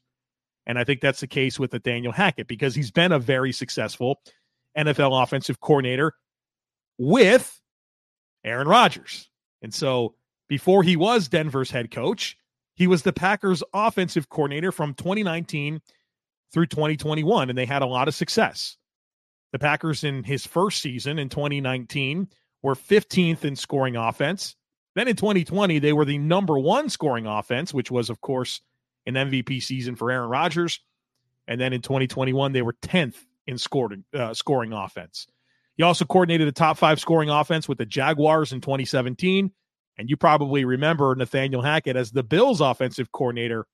And 0.65 0.79
I 0.79 0.85
think 0.85 1.01
that's 1.01 1.19
the 1.19 1.27
case 1.27 1.59
with 1.59 1.73
Nathaniel 1.73 2.13
Hackett 2.13 2.47
because 2.47 2.73
he's 2.73 2.91
been 2.91 3.11
a 3.11 3.19
very 3.19 3.51
successful 3.51 4.21
NFL 4.77 5.21
offensive 5.21 5.59
coordinator 5.59 6.13
with 6.97 7.59
Aaron 8.45 8.69
Rodgers. 8.69 9.27
And 9.61 9.73
so 9.73 10.15
before 10.47 10.83
he 10.83 10.95
was 10.95 11.27
Denver's 11.27 11.71
head 11.71 11.91
coach, 11.91 12.37
he 12.75 12.87
was 12.87 13.03
the 13.03 13.13
Packers 13.13 13.63
offensive 13.73 14.29
coordinator 14.29 14.71
from 14.71 14.93
2019 14.93 15.81
through 16.51 16.65
2021, 16.67 17.49
and 17.49 17.57
they 17.57 17.65
had 17.65 17.81
a 17.81 17.87
lot 17.87 18.07
of 18.07 18.15
success. 18.15 18.77
The 19.51 19.59
Packers 19.59 20.03
in 20.03 20.23
his 20.23 20.45
first 20.45 20.81
season 20.81 21.19
in 21.19 21.29
2019 21.29 22.29
were 22.61 22.75
15th 22.75 23.43
in 23.43 23.55
scoring 23.55 23.95
offense. 23.95 24.55
Then 24.95 25.07
in 25.07 25.15
2020, 25.15 25.79
they 25.79 25.93
were 25.93 26.05
the 26.05 26.17
number 26.17 26.57
one 26.59 26.89
scoring 26.89 27.25
offense, 27.25 27.73
which 27.73 27.91
was, 27.91 28.09
of 28.09 28.21
course, 28.21 28.61
an 29.05 29.13
MVP 29.15 29.61
season 29.61 29.95
for 29.95 30.11
Aaron 30.11 30.29
Rodgers. 30.29 30.79
And 31.47 31.59
then 31.59 31.73
in 31.73 31.81
2021, 31.81 32.51
they 32.51 32.61
were 32.61 32.73
10th 32.73 33.25
in 33.47 33.57
scored, 33.57 34.03
uh, 34.13 34.33
scoring 34.33 34.73
offense. 34.73 35.27
He 35.77 35.83
also 35.83 36.05
coordinated 36.05 36.47
a 36.47 36.51
top 36.51 36.77
five 36.77 36.99
scoring 36.99 37.29
offense 37.29 37.67
with 37.67 37.77
the 37.77 37.85
Jaguars 37.85 38.51
in 38.51 38.61
2017. 38.61 39.51
And 39.97 40.09
you 40.09 40.17
probably 40.17 40.65
remember 40.65 41.13
Nathaniel 41.15 41.61
Hackett 41.61 41.95
as 41.95 42.11
the 42.11 42.23
Bills 42.23 42.61
offensive 42.61 43.11
coordinator 43.11 43.65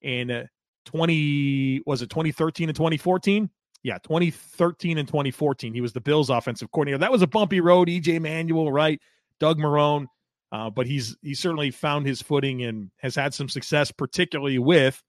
in 0.00 0.30
uh, 0.30 0.44
20, 0.86 1.82
was 1.86 2.02
it 2.02 2.10
2013 2.10 2.68
and 2.68 2.76
2014? 2.76 3.50
Yeah, 3.82 3.98
2013 3.98 4.98
and 4.98 5.06
2014. 5.06 5.74
He 5.74 5.80
was 5.80 5.92
the 5.92 6.00
Bills 6.00 6.30
offensive 6.30 6.70
coordinator. 6.72 6.98
That 6.98 7.12
was 7.12 7.22
a 7.22 7.26
bumpy 7.26 7.60
road. 7.60 7.88
EJ 7.88 8.20
Manuel, 8.20 8.72
right? 8.72 9.00
Doug 9.38 9.58
Marrone. 9.58 10.06
Uh, 10.52 10.70
but 10.70 10.86
he's 10.86 11.16
he 11.22 11.34
certainly 11.34 11.70
found 11.70 12.06
his 12.06 12.22
footing 12.22 12.62
and 12.62 12.90
has 12.98 13.14
had 13.14 13.34
some 13.34 13.48
success, 13.48 13.90
particularly 13.90 14.58
with 14.58 15.02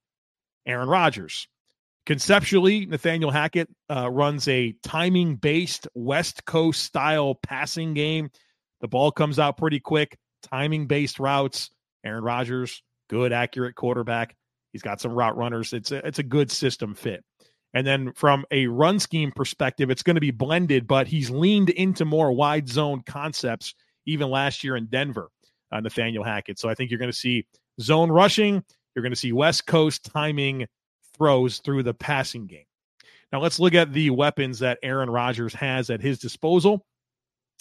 Aaron 0.66 0.90
Rodgers. 0.90 1.48
Conceptually, 2.08 2.86
Nathaniel 2.86 3.32
Hackett 3.32 3.68
uh, 3.90 4.10
runs 4.10 4.48
a 4.48 4.74
timing 4.82 5.36
based 5.36 5.90
West 5.94 6.46
Coast 6.46 6.86
style 6.86 7.36
passing 7.36 7.94
game. 7.94 8.30
The 8.80 8.88
ball 8.88 9.12
comes 9.12 9.40
out 9.40 9.58
pretty 9.58 9.82
quick, 9.82 10.18
timing 10.42 10.88
based 10.88 11.20
routes. 11.20 11.70
Aaron 12.06 12.24
Rodgers, 12.24 12.82
good, 13.10 13.34
accurate 13.34 13.76
quarterback. 13.76 14.38
He's 14.72 14.82
got 14.82 15.02
some 15.02 15.12
route 15.12 15.36
runners. 15.36 15.74
It's 15.74 15.92
a, 15.92 15.98
it's 16.08 16.20
a 16.20 16.24
good 16.24 16.50
system 16.50 16.96
fit. 16.96 17.26
And 17.74 17.86
then 17.86 18.14
from 18.14 18.46
a 18.52 18.68
run 18.68 19.02
scheme 19.02 19.34
perspective, 19.34 19.90
it's 19.90 20.04
going 20.04 20.16
to 20.16 20.22
be 20.22 20.32
blended, 20.32 20.88
but 20.88 21.10
he's 21.10 21.30
leaned 21.30 21.72
into 21.72 22.06
more 22.06 22.32
wide 22.32 22.70
zone 22.70 23.04
concepts 23.06 23.76
even 24.06 24.30
last 24.30 24.64
year 24.64 24.78
in 24.78 24.86
Denver, 24.86 25.28
uh, 25.74 25.82
Nathaniel 25.82 26.24
Hackett. 26.24 26.58
So 26.58 26.70
I 26.70 26.74
think 26.74 26.90
you're 26.90 27.00
going 27.00 27.12
to 27.12 27.18
see 27.18 27.46
zone 27.82 28.10
rushing. 28.10 28.64
You're 28.96 29.04
going 29.04 29.12
to 29.12 29.20
see 29.20 29.34
West 29.34 29.68
Coast 29.68 30.06
timing 30.06 30.68
throws 31.18 31.60
through 31.60 31.84
the 31.84 31.94
passing 31.94 32.48
game. 32.48 32.66
Now 33.32 33.42
let's 33.42 33.60
look 33.60 33.74
at 33.74 33.94
the 33.94 34.10
weapons 34.10 34.60
that 34.60 34.80
Aaron 34.84 35.10
Rodgers 35.10 35.54
has 35.54 35.90
at 35.90 36.02
his 36.02 36.20
disposal. 36.20 36.86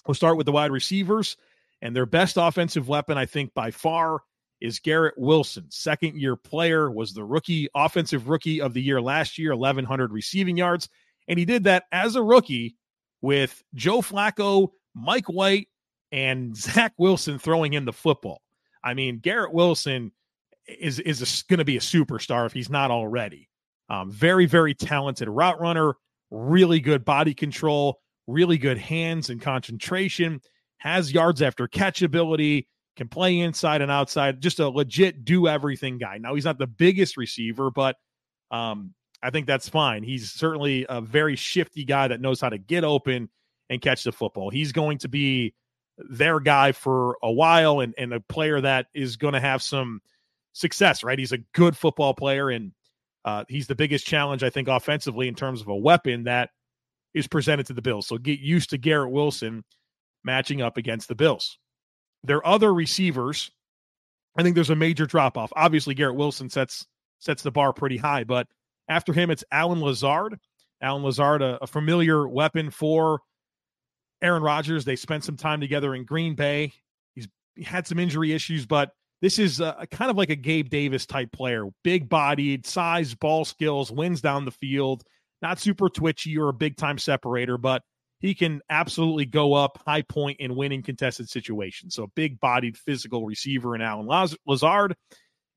We'll 0.06 0.14
start 0.14 0.36
with 0.36 0.46
the 0.46 0.52
wide 0.52 0.70
receivers, 0.70 1.36
and 1.82 1.94
their 1.94 2.06
best 2.06 2.36
offensive 2.36 2.88
weapon, 2.88 3.18
I 3.18 3.26
think, 3.26 3.52
by 3.54 3.72
far, 3.72 4.20
is 4.60 4.78
Garrett 4.78 5.18
Wilson. 5.18 5.66
Second 5.70 6.20
year 6.20 6.36
player, 6.36 6.90
was 6.90 7.12
the 7.12 7.24
rookie, 7.24 7.68
offensive 7.74 8.28
rookie 8.28 8.60
of 8.60 8.72
the 8.72 8.82
year 8.82 9.00
last 9.00 9.38
year, 9.38 9.54
1,100 9.54 10.12
receiving 10.12 10.56
yards. 10.56 10.88
And 11.28 11.38
he 11.38 11.44
did 11.44 11.64
that 11.64 11.84
as 11.92 12.14
a 12.14 12.22
rookie 12.22 12.76
with 13.20 13.62
Joe 13.74 14.00
Flacco, 14.00 14.68
Mike 14.94 15.26
White, 15.26 15.68
and 16.12 16.56
Zach 16.56 16.94
Wilson 16.96 17.38
throwing 17.38 17.72
in 17.72 17.84
the 17.84 17.92
football. 17.92 18.40
I 18.82 18.94
mean, 18.94 19.18
Garrett 19.18 19.52
Wilson 19.52 20.12
is 20.66 20.98
is 21.00 21.44
going 21.48 21.58
to 21.58 21.64
be 21.64 21.76
a 21.76 21.80
superstar 21.80 22.46
if 22.46 22.52
he's 22.52 22.70
not 22.70 22.90
already. 22.90 23.48
Um, 23.88 24.10
very 24.10 24.46
very 24.46 24.74
talented 24.74 25.28
route 25.28 25.60
runner, 25.60 25.94
really 26.30 26.80
good 26.80 27.04
body 27.04 27.34
control, 27.34 28.00
really 28.26 28.58
good 28.58 28.78
hands 28.78 29.30
and 29.30 29.40
concentration, 29.40 30.40
has 30.78 31.12
yards 31.12 31.42
after 31.42 31.68
catch 31.68 32.02
ability, 32.02 32.68
can 32.96 33.08
play 33.08 33.38
inside 33.38 33.82
and 33.82 33.90
outside. 33.90 34.40
Just 34.40 34.58
a 34.58 34.68
legit 34.68 35.24
do 35.24 35.46
everything 35.46 35.98
guy. 35.98 36.18
Now 36.18 36.34
he's 36.34 36.44
not 36.44 36.58
the 36.58 36.66
biggest 36.66 37.16
receiver, 37.16 37.70
but 37.70 37.96
um, 38.50 38.94
I 39.22 39.30
think 39.30 39.46
that's 39.46 39.68
fine. 39.68 40.02
He's 40.02 40.32
certainly 40.32 40.86
a 40.88 41.00
very 41.00 41.36
shifty 41.36 41.84
guy 41.84 42.08
that 42.08 42.20
knows 42.20 42.40
how 42.40 42.48
to 42.48 42.58
get 42.58 42.84
open 42.84 43.28
and 43.70 43.80
catch 43.80 44.04
the 44.04 44.12
football. 44.12 44.50
He's 44.50 44.72
going 44.72 44.98
to 44.98 45.08
be 45.08 45.54
their 45.98 46.40
guy 46.40 46.72
for 46.72 47.16
a 47.22 47.32
while 47.32 47.80
and, 47.80 47.94
and 47.96 48.12
a 48.12 48.20
player 48.20 48.60
that 48.60 48.86
is 48.94 49.16
going 49.16 49.34
to 49.34 49.40
have 49.40 49.62
some 49.62 50.00
success, 50.56 51.04
right? 51.04 51.18
He's 51.18 51.32
a 51.32 51.38
good 51.54 51.76
football 51.76 52.14
player 52.14 52.48
and 52.48 52.72
uh, 53.24 53.44
he's 53.48 53.66
the 53.66 53.74
biggest 53.74 54.06
challenge, 54.06 54.42
I 54.42 54.50
think, 54.50 54.68
offensively 54.68 55.28
in 55.28 55.34
terms 55.34 55.60
of 55.60 55.68
a 55.68 55.76
weapon 55.76 56.24
that 56.24 56.50
is 57.12 57.26
presented 57.26 57.66
to 57.66 57.74
the 57.74 57.82
Bills. 57.82 58.06
So 58.06 58.18
get 58.18 58.40
used 58.40 58.70
to 58.70 58.78
Garrett 58.78 59.10
Wilson 59.10 59.64
matching 60.24 60.62
up 60.62 60.76
against 60.76 61.08
the 61.08 61.14
Bills. 61.14 61.58
Their 62.24 62.46
other 62.46 62.72
receivers, 62.72 63.50
I 64.38 64.42
think 64.42 64.54
there's 64.54 64.70
a 64.70 64.76
major 64.76 65.06
drop 65.06 65.36
off. 65.36 65.52
Obviously, 65.54 65.94
Garrett 65.94 66.16
Wilson 66.16 66.48
sets 66.48 66.86
sets 67.18 67.42
the 67.42 67.50
bar 67.50 67.72
pretty 67.72 67.96
high, 67.96 68.24
but 68.24 68.46
after 68.88 69.12
him, 69.12 69.30
it's 69.30 69.44
Allen 69.50 69.80
Lazard. 69.80 70.38
Allen 70.80 71.02
Lazard, 71.02 71.42
a, 71.42 71.58
a 71.62 71.66
familiar 71.66 72.28
weapon 72.28 72.70
for 72.70 73.20
Aaron 74.22 74.42
Rodgers. 74.42 74.84
They 74.84 74.96
spent 74.96 75.24
some 75.24 75.36
time 75.36 75.60
together 75.60 75.94
in 75.94 76.04
Green 76.04 76.34
Bay. 76.34 76.72
He's 77.14 77.28
he 77.54 77.64
had 77.64 77.86
some 77.86 77.98
injury 77.98 78.32
issues, 78.32 78.66
but 78.66 78.92
this 79.22 79.38
is 79.38 79.60
a, 79.60 79.86
kind 79.90 80.10
of 80.10 80.16
like 80.16 80.30
a 80.30 80.36
Gabe 80.36 80.68
Davis 80.68 81.06
type 81.06 81.32
player, 81.32 81.64
big 81.82 82.08
bodied, 82.08 82.66
size, 82.66 83.14
ball 83.14 83.44
skills, 83.44 83.90
wins 83.90 84.20
down 84.20 84.44
the 84.44 84.50
field, 84.50 85.02
not 85.42 85.58
super 85.58 85.88
twitchy 85.88 86.36
or 86.38 86.48
a 86.48 86.54
big 86.54 86.76
time 86.76 86.98
separator, 86.98 87.58
but 87.58 87.82
he 88.20 88.34
can 88.34 88.60
absolutely 88.70 89.26
go 89.26 89.54
up 89.54 89.82
high 89.86 90.02
point 90.02 90.38
win 90.40 90.72
in 90.72 90.82
contested 90.82 91.28
situations. 91.28 91.94
So, 91.94 92.04
a 92.04 92.08
big 92.08 92.40
bodied 92.40 92.76
physical 92.76 93.24
receiver 93.24 93.74
in 93.74 93.82
Allen 93.82 94.08
Lazard. 94.46 94.94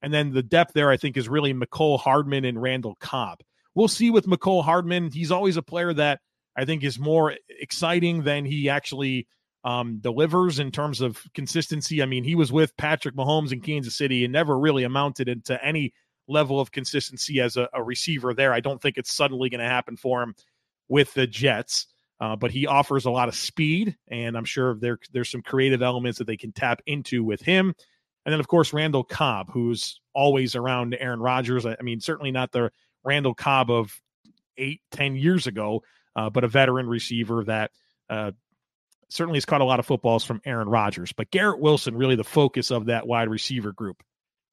And 0.02 0.14
then 0.14 0.32
the 0.32 0.44
depth 0.44 0.74
there, 0.74 0.90
I 0.90 0.98
think, 0.98 1.18
is 1.18 1.28
really 1.28 1.54
Mecole 1.54 2.00
Hardman 2.00 2.46
and 2.46 2.62
Randall 2.62 2.96
Cobb. 3.00 3.40
We'll 3.76 3.90
see 3.90 4.12
with 4.12 4.26
Mecole 4.26 4.64
Hardman. 4.64 5.12
He's 5.12 5.32
always 5.32 5.58
a 5.58 5.62
player 5.62 5.94
that 5.94 6.22
I 6.56 6.66
think 6.66 6.84
is 6.84 6.98
more 6.98 7.36
exciting 7.50 8.24
than 8.24 8.46
he 8.46 8.70
actually 8.70 9.28
um, 9.64 10.00
delivers 10.00 10.60
in 10.60 10.72
terms 10.72 11.02
of 11.02 11.22
consistency. 11.34 12.02
I 12.02 12.06
mean, 12.06 12.24
he 12.24 12.36
was 12.36 12.52
with 12.52 12.76
Patrick 12.78 13.16
Mahomes 13.16 13.52
in 13.52 13.62
Kansas 13.62 13.96
City 13.96 14.24
and 14.24 14.32
never 14.32 14.58
really 14.58 14.84
amounted 14.84 15.28
into 15.28 15.64
any 15.64 15.94
level 16.28 16.60
of 16.60 16.72
consistency 16.72 17.42
as 17.42 17.58
a, 17.58 17.68
a 17.74 17.84
receiver 17.84 18.34
there. 18.34 18.54
I 18.54 18.60
don't 18.60 18.82
think 18.82 18.98
it's 18.98 19.12
suddenly 19.12 19.50
going 19.50 19.62
to 19.62 19.68
happen 19.68 19.98
for 19.98 20.22
him 20.22 20.36
with 20.88 21.14
the 21.14 21.28
Jets. 21.28 21.88
Uh, 22.22 22.36
but 22.36 22.52
he 22.52 22.68
offers 22.68 23.06
a 23.06 23.12
lot 23.12 23.30
of 23.30 23.36
speed, 23.36 23.96
and 24.10 24.36
I'm 24.36 24.44
sure 24.44 24.76
there 24.76 25.00
there's 25.14 25.32
some 25.32 25.42
creative 25.42 25.82
elements 25.82 26.18
that 26.18 26.28
they 26.28 26.36
can 26.36 26.52
tap 26.52 26.82
into 26.86 27.24
with 27.24 27.42
him. 27.42 27.74
And 28.26 28.34
then, 28.34 28.42
of 28.42 28.48
course, 28.50 28.74
Randall 28.74 29.06
Cobb, 29.06 29.50
who's 29.52 30.02
always 30.14 30.54
around 30.54 30.98
Aaron 31.00 31.22
Rodgers. 31.22 31.66
I 31.66 31.78
mean, 31.82 32.02
certainly 32.02 32.32
not 32.32 32.52
the 32.52 32.72
Randall 33.06 33.34
Cobb 33.34 33.72
of 33.72 34.02
eight, 34.58 34.82
ten 34.92 35.16
years 35.16 35.48
ago, 35.48 35.82
uh, 36.14 36.30
but 36.30 36.44
a 36.44 36.50
veteran 36.50 36.88
receiver 36.90 37.46
that 37.46 37.72
uh, 38.10 38.32
certainly 39.10 39.38
has 39.38 39.46
caught 39.46 39.62
a 39.62 39.66
lot 39.66 39.80
of 39.80 39.86
footballs 39.86 40.24
from 40.24 40.42
Aaron 40.46 40.70
Rodgers. 40.70 41.12
But 41.12 41.32
Garrett 41.32 41.60
Wilson, 41.60 41.96
really 41.96 42.16
the 42.16 42.24
focus 42.24 42.72
of 42.72 42.86
that 42.86 43.08
wide 43.08 43.30
receiver 43.30 43.72
group. 43.72 44.04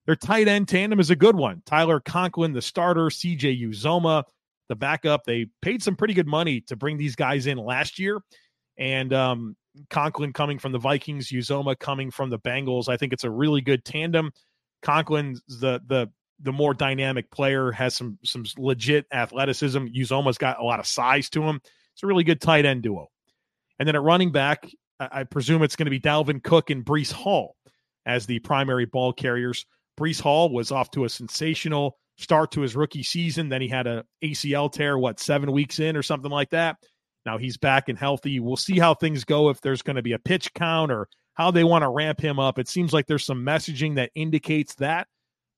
Their 0.06 0.16
tight 0.16 0.48
end 0.48 0.68
tandem 0.68 1.00
is 1.00 1.10
a 1.10 1.16
good 1.16 1.36
one. 1.36 1.62
Tyler 1.66 2.00
Conklin, 2.00 2.52
the 2.52 2.62
starter, 2.62 3.06
CJ 3.06 3.60
Uzomah, 3.60 4.24
the 4.68 4.76
backup. 4.76 5.24
They 5.24 5.46
paid 5.62 5.82
some 5.82 5.96
pretty 5.96 6.14
good 6.14 6.28
money 6.28 6.60
to 6.62 6.76
bring 6.76 6.96
these 6.96 7.16
guys 7.16 7.46
in 7.46 7.58
last 7.58 7.98
year. 7.98 8.20
And 8.78 9.12
um, 9.12 9.56
Conklin 9.90 10.32
coming 10.32 10.58
from 10.58 10.72
the 10.72 10.78
Vikings, 10.78 11.28
Uzomah 11.28 11.78
coming 11.78 12.10
from 12.10 12.30
the 12.30 12.38
Bengals. 12.38 12.88
I 12.88 12.96
think 12.96 13.12
it's 13.12 13.24
a 13.24 13.30
really 13.30 13.60
good 13.60 13.84
tandem. 13.84 14.32
Conklin's 14.82 15.42
the 15.48 15.80
the 15.86 16.10
the 16.40 16.52
more 16.52 16.74
dynamic 16.74 17.30
player, 17.30 17.72
has 17.72 17.96
some 17.96 18.18
some 18.22 18.44
legit 18.58 19.06
athleticism. 19.12 19.86
Uzomah's 19.86 20.38
got 20.38 20.60
a 20.60 20.64
lot 20.64 20.80
of 20.80 20.86
size 20.86 21.30
to 21.30 21.42
him. 21.42 21.60
It's 21.94 22.02
a 22.02 22.06
really 22.06 22.24
good 22.24 22.40
tight 22.40 22.66
end 22.66 22.82
duo. 22.82 23.08
And 23.78 23.86
then 23.86 23.96
at 23.96 24.02
running 24.02 24.32
back, 24.32 24.70
I, 24.98 25.24
presume 25.24 25.62
it's 25.62 25.76
going 25.76 25.86
to 25.86 25.90
be 25.90 26.00
Dalvin 26.00 26.42
Cook 26.42 26.70
and 26.70 26.84
Breece 26.84 27.12
Hall 27.12 27.56
as 28.06 28.26
the 28.26 28.38
primary 28.38 28.86
ball 28.86 29.12
carriers. 29.12 29.66
Breece 29.98 30.20
Hall 30.20 30.50
was 30.50 30.72
off 30.72 30.90
to 30.92 31.04
a 31.04 31.08
sensational 31.08 31.98
start 32.16 32.50
to 32.52 32.62
his 32.62 32.74
rookie 32.74 33.02
season. 33.02 33.48
Then 33.48 33.60
he 33.60 33.68
had 33.68 33.86
a 33.86 34.04
ACL 34.24 34.72
tear, 34.72 34.98
what, 34.98 35.20
seven 35.20 35.52
weeks 35.52 35.80
in 35.80 35.96
or 35.96 36.02
something 36.02 36.30
like 36.30 36.50
that. 36.50 36.76
Now 37.26 37.38
he's 37.38 37.56
back 37.56 37.88
and 37.88 37.98
healthy. 37.98 38.40
We'll 38.40 38.56
see 38.56 38.78
how 38.78 38.94
things 38.94 39.24
go 39.24 39.50
if 39.50 39.60
there's 39.60 39.82
going 39.82 39.96
to 39.96 40.02
be 40.02 40.12
a 40.12 40.18
pitch 40.18 40.54
count 40.54 40.92
or 40.92 41.08
how 41.34 41.50
they 41.50 41.64
want 41.64 41.82
to 41.82 41.88
ramp 41.88 42.20
him 42.20 42.38
up. 42.38 42.58
It 42.58 42.68
seems 42.68 42.92
like 42.92 43.06
there's 43.06 43.24
some 43.24 43.44
messaging 43.44 43.96
that 43.96 44.10
indicates 44.14 44.74
that. 44.76 45.08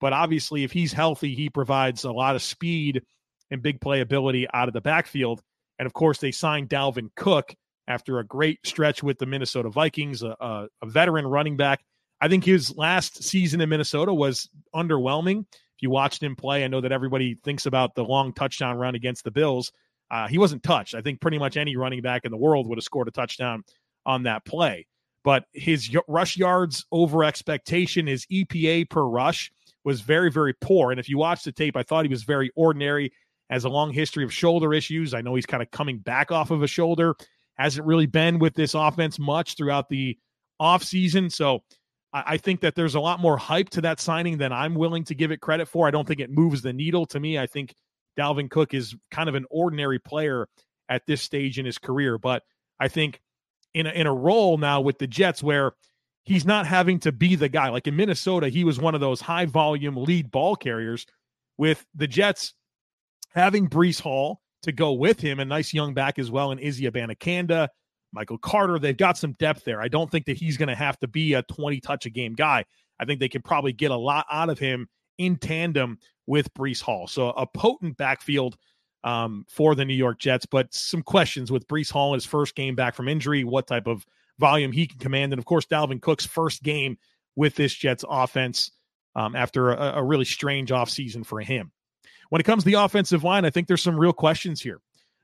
But 0.00 0.12
obviously, 0.12 0.64
if 0.64 0.72
he's 0.72 0.92
healthy, 0.92 1.34
he 1.34 1.50
provides 1.50 2.04
a 2.04 2.12
lot 2.12 2.37
of 2.37 2.42
speed 2.42 3.02
and 3.50 3.62
big 3.62 3.80
playability 3.80 4.46
out 4.52 4.68
of 4.68 4.75
the 4.75 4.80
backfield. 4.80 5.42
And 5.78 5.87
of 5.87 5.92
course, 5.92 6.18
they 6.18 6.32
signed 6.32 6.68
Dalvin 6.68 7.10
Cook 7.16 7.54
after 7.88 8.18
a 8.18 8.25
great 8.25 8.64
stretch 8.64 9.02
with 9.02 9.18
the 9.18 9.26
Minnesota 9.26 9.71
Vikings, 9.71 10.23
a, 10.23 10.37
a, 10.40 10.68
a 10.83 10.87
veteran 10.87 11.26
running 11.26 11.57
back. 11.57 11.80
I 12.21 12.28
think 12.28 12.45
his 12.45 12.76
last 12.76 13.25
season 13.25 13.61
in 13.61 13.68
Minnesota 13.68 14.12
was 14.12 14.49
underwhelming. 14.75 15.40
If 15.50 15.83
you 15.83 15.90
watched 15.90 16.23
him 16.23 16.37
play, 16.37 16.64
I 16.64 16.68
know 16.68 16.80
that 16.80 16.92
everybody 16.92 17.37
thinks 17.45 17.66
about 17.66 17.95
the 17.95 18.04
long 18.04 18.33
touchdown 18.33 18.76
run 18.76 18.95
against 18.95 19.25
the 19.25 19.30
Bills. 19.30 19.73
Uh, 20.11 20.28
he 20.28 20.38
wasn't 20.38 20.62
touched. 20.62 20.95
I 20.95 21.00
think 21.00 21.21
pretty 21.21 21.38
much 21.38 21.57
any 21.57 21.76
running 21.76 22.02
back 22.02 22.25
in 22.25 22.30
the 22.30 22.37
world 22.37 22.66
would 22.68 22.78
have 22.78 22.85
scored 22.85 23.09
a 23.09 23.12
touchdown 23.12 23.64
on 24.04 24.25
that 24.25 24.45
play. 24.45 24.87
But 25.25 25.45
his 25.52 25.95
rush 26.09 26.37
yards 26.37 26.85
over 26.92 27.25
expectation, 27.25 28.07
his 28.07 28.26
EPA 28.26 28.90
per 28.90 29.02
rush 29.02 29.52
was 29.85 30.00
very, 30.00 30.30
very 30.30 30.54
poor. 30.54 30.90
And 30.90 31.00
if 31.00 31.09
you 31.09 31.18
watch 31.18 31.45
the 31.45 31.52
tape, 31.52 31.76
I 31.76 31.83
thought 31.83 32.04
he 32.04 32.11
was 32.11 32.25
very 32.25 32.50
ordinary, 32.57 33.12
has 33.50 33.64
a 33.64 33.68
long 33.68 33.92
history 33.92 34.25
of 34.25 34.33
shoulder 34.33 34.75
issues. 34.75 35.14
I 35.14 35.21
know 35.21 35.35
he's 35.35 35.47
kind 35.47 35.62
of 35.62 35.71
coming 35.71 35.99
back 35.99 36.30
off 36.33 36.50
of 36.50 36.62
a 36.62 36.66
shoulder, 36.66 37.14
hasn't 37.59 37.87
really 37.87 38.07
been 38.07 38.38
with 38.38 38.55
this 38.55 38.75
offense 38.75 39.19
much 39.19 39.57
throughout 39.57 39.88
the 39.88 40.17
offseason. 40.61 41.33
So 41.33 41.61
I 42.12 42.38
think 42.38 42.61
that 42.61 42.75
there's 42.75 42.95
a 42.95 43.00
lot 43.00 43.21
more 43.21 43.37
hype 43.37 43.69
to 43.71 43.83
that 43.83 44.00
signing 44.00 44.38
than 44.38 44.53
I'm 44.53 44.75
willing 44.75 45.05
to 45.05 45.15
give 45.15 45.31
it 45.31 45.41
credit 45.41 45.69
for. 45.69 45.87
I 45.87 45.91
don't 45.91 46.09
think 46.09 46.21
it 46.21 46.31
moves 46.31 46.62
the 46.62 46.73
needle 46.73 47.05
to 47.07 47.21
me. 47.21 47.38
I 47.38 47.47
think 47.47 47.75
Dalvin 48.19 48.50
Cook 48.50 48.73
is 48.73 48.97
kind 49.11 49.29
of 49.29 49.35
an 49.35 49.45
ordinary 49.50 49.99
player 49.99 50.49
at 50.88 51.07
this 51.07 51.21
stage 51.21 51.59
in 51.59 51.67
his 51.67 51.77
career. 51.77 52.17
But 52.17 52.45
I 52.81 52.88
think 52.88 53.21
in 53.75 53.87
a, 53.87 53.91
in 53.91 54.07
a 54.07 54.15
role 54.15 54.57
now 54.57 54.81
with 54.81 54.99
the 54.99 55.07
Jets 55.07 55.43
where 55.43 55.73
he's 56.25 56.47
not 56.47 56.67
having 56.67 56.99
to 57.00 57.12
be 57.12 57.35
the 57.35 57.49
guy. 57.49 57.69
Like 57.69 57.87
in 57.87 57.97
Minnesota, 57.97 58.49
he 58.49 58.65
was 58.65 58.81
one 58.81 58.95
of 58.95 59.03
those 59.03 59.21
high 59.21 59.47
volume 59.47 59.97
lead 59.97 60.31
ball 60.31 60.57
carriers. 60.57 61.07
With 61.59 61.85
the 61.95 62.07
Jets 62.07 62.55
having 63.35 63.69
Breece 63.69 64.00
Hall 64.00 64.41
to 64.62 64.73
go 64.73 64.93
with 64.93 65.21
him, 65.21 65.41
a 65.41 65.45
nice 65.45 65.73
young 65.73 65.95
back 65.95 66.19
as 66.19 66.31
well, 66.31 66.50
and 66.50 66.61
Izzy 66.61 66.85
Abanikanda, 66.85 67.69
Michael 68.12 68.38
Carter, 68.38 68.79
they've 68.79 68.97
got 68.97 69.19
some 69.19 69.33
depth 69.35 69.65
there. 69.65 69.81
I 69.81 69.88
don't 69.88 70.11
think 70.11 70.27
that 70.27 70.37
he's 70.37 70.57
going 70.57 70.69
to 70.69 70.75
have 70.75 70.99
to 71.00 71.09
be 71.09 71.35
a 71.35 71.43
20 71.43 71.81
touch 71.81 72.07
a 72.07 72.11
game 72.11 72.35
guy. 72.35 72.65
I 72.99 73.05
think 73.05 73.21
they 73.21 73.29
can 73.29 73.43
probably 73.43 73.73
get 73.73 73.91
a 73.91 73.97
lot 73.97 74.27
out 74.31 74.50
of 74.50 74.59
him 74.59 74.88
in 75.19 75.37
tandem 75.37 75.99
with 76.27 76.53
Breece 76.55 76.81
Hall. 76.81 77.07
So 77.07 77.31
a 77.31 77.47
potent 77.47 77.97
backfield 77.97 78.57
um, 79.05 79.45
for 79.49 79.75
the 79.75 79.85
New 79.85 79.95
York 79.95 80.19
Jets, 80.19 80.47
but 80.47 80.73
some 80.75 81.03
questions 81.03 81.53
with 81.53 81.67
Breece 81.69 81.91
Hall 81.91 82.12
in 82.12 82.17
his 82.17 82.25
first 82.25 82.55
game 82.55 82.75
back 82.75 82.95
from 82.95 83.09
injury, 83.09 83.45
what 83.45 83.67
type 83.67 83.87
of 83.87 84.05
volume 84.38 84.73
he 84.73 84.87
can 84.87 84.99
command. 84.99 85.33
And 85.33 85.38
of 85.38 85.45
course, 85.45 85.67
Dalvin 85.67 86.00
Cook's 86.00 86.27
first 86.27 86.62
game 86.62 86.97
with 87.37 87.55
this 87.55 87.75
Jets 87.75 88.05
offense 88.09 88.71
um, 89.14 89.37
after 89.37 89.71
a, 89.71 89.99
a 89.99 90.03
really 90.03 90.25
strange 90.25 90.71
offseason 90.71 91.25
for 91.25 91.40
him. 91.40 91.73
When 92.29 92.41
it 92.41 92.45
comes 92.45 92.64
to 92.64 92.71
the 92.71 92.83
offensive 92.83 93.25
line, 93.25 93.45
I 93.45 93.51
think 93.51 93.69
there's 93.69 93.83
some 93.83 93.99
real 93.99 94.12
questions 94.12 94.61
here. 94.61 94.81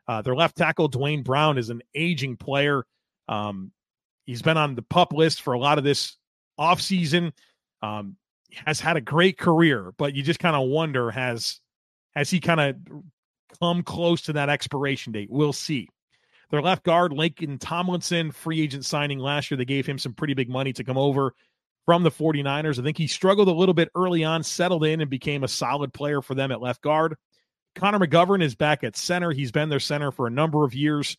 Uh, 0.06 0.22
their 0.22 0.34
left 0.34 0.56
tackle, 0.56 0.88
Duane 0.88 1.22
Brown, 1.22 1.58
is 1.58 1.70
an 1.70 1.82
aging 1.94 2.36
player. 2.36 2.84
Um, 3.28 3.72
he's 4.26 4.42
been 4.42 4.56
on 4.56 4.74
the 4.74 4.82
pup 4.82 5.12
list 5.12 5.42
for 5.42 5.54
a 5.54 5.58
lot 5.58 5.78
of 5.78 5.84
this 5.84 6.16
offseason. 6.58 7.32
Um, 7.82 8.16
has 8.66 8.80
had 8.80 8.96
a 8.96 9.00
great 9.00 9.38
career, 9.38 9.92
but 9.96 10.14
you 10.14 10.22
just 10.22 10.38
kind 10.38 10.54
of 10.54 10.68
wonder 10.68 11.10
has 11.10 11.60
has 12.14 12.30
he 12.30 12.38
kind 12.40 12.60
of 12.60 12.76
come 13.60 13.82
close 13.82 14.22
to 14.22 14.34
that 14.34 14.48
expiration 14.48 15.12
date? 15.12 15.28
We'll 15.30 15.52
see. 15.52 15.88
Their 16.50 16.62
left 16.62 16.84
guard, 16.84 17.12
Laken 17.12 17.58
Tomlinson, 17.58 18.30
free 18.30 18.62
agent 18.62 18.84
signing 18.84 19.18
last 19.18 19.50
year. 19.50 19.58
They 19.58 19.64
gave 19.64 19.86
him 19.86 19.98
some 19.98 20.12
pretty 20.12 20.34
big 20.34 20.48
money 20.48 20.72
to 20.74 20.84
come 20.84 20.98
over 20.98 21.34
from 21.86 22.02
the 22.02 22.10
49ers. 22.10 22.78
I 22.78 22.82
think 22.82 22.98
he 22.98 23.06
struggled 23.06 23.48
a 23.48 23.52
little 23.52 23.74
bit 23.74 23.90
early 23.94 24.24
on, 24.24 24.42
settled 24.42 24.84
in, 24.84 25.00
and 25.00 25.10
became 25.10 25.44
a 25.44 25.48
solid 25.48 25.92
player 25.92 26.22
for 26.22 26.34
them 26.34 26.50
at 26.50 26.62
left 26.62 26.82
guard. 26.82 27.16
Connor 27.74 27.98
McGovern 27.98 28.42
is 28.42 28.54
back 28.54 28.84
at 28.84 28.96
center. 28.96 29.32
He's 29.32 29.52
been 29.52 29.68
their 29.68 29.80
center 29.80 30.12
for 30.12 30.26
a 30.26 30.30
number 30.30 30.64
of 30.64 30.74
years. 30.74 31.16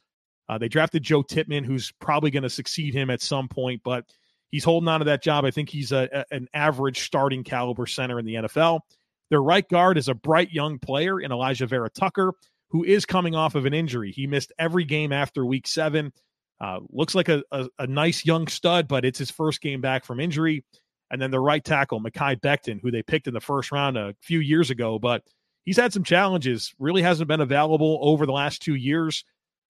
Uh, 0.48 0.58
they 0.58 0.68
drafted 0.68 1.04
Joe 1.04 1.24
Tippmann, 1.24 1.66
who's 1.66 1.92
probably 2.00 2.32
going 2.32 2.44
to 2.44 2.50
succeed 2.50 2.94
him 2.94 3.10
at 3.10 3.22
some 3.22 3.48
point, 3.48 3.82
but 3.84 4.06
he's 4.52 4.64
holding 4.64 4.88
on 4.88 5.00
to 5.00 5.06
that 5.06 5.24
job. 5.24 5.44
I 5.44 5.52
think 5.52 5.70
he's 5.70 5.92
a, 5.92 6.08
a, 6.12 6.36
an 6.36 6.48
average 6.54 7.02
starting 7.02 7.44
caliber 7.44 7.86
center 7.86 8.20
in 8.20 8.26
the 8.26 8.36
NFL. 8.36 8.82
Their 9.30 9.42
right 9.42 9.68
guard 9.68 9.98
is 9.98 10.08
a 10.08 10.14
bright 10.14 10.52
young 10.52 10.78
player 10.80 11.20
in 11.20 11.32
Alijah 11.32 11.68
Vera 11.68 11.90
Tucker, 11.90 12.34
who 12.70 12.84
is 12.84 13.06
coming 13.06 13.36
off 13.36 13.56
of 13.56 13.66
an 13.66 13.74
injury. 13.74 14.12
He 14.12 14.28
missed 14.28 14.54
every 14.60 14.86
game 14.86 15.12
after 15.12 15.46
week 15.46 15.68
seven. 15.68 16.14
Uh, 16.62 16.80
looks 16.90 17.16
like 17.16 17.28
a, 17.28 17.44
a, 17.52 17.68
a, 17.80 17.88
nice 17.88 18.26
young 18.26 18.48
stud, 18.48 18.88
but 18.88 19.04
it's 19.04 19.20
his 19.20 19.30
first 19.30 19.62
game 19.62 19.82
back 19.82 20.06
from 20.06 20.22
injury. 20.22 20.64
And 21.12 21.22
then 21.22 21.30
the 21.30 21.40
right 21.40 21.64
tackle, 21.64 22.02
Mekhi 22.02 22.40
Becton, 22.40 22.80
who 22.82 22.92
they 22.92 23.04
picked 23.04 23.28
in 23.28 23.34
the 23.34 23.42
first 23.42 23.72
round 23.72 23.98
a 23.98 24.16
few 24.22 24.40
years 24.40 24.70
ago, 24.70 24.98
but 24.98 25.22
he's 25.66 25.78
had 25.78 25.92
some 25.92 26.04
challenges, 26.04 26.74
really 26.80 27.02
hasn't 27.02 27.28
been 27.28 27.42
available 27.42 28.00
over 28.02 28.26
the 28.26 28.32
last 28.32 28.62
two 28.62 28.76
years. 28.76 29.26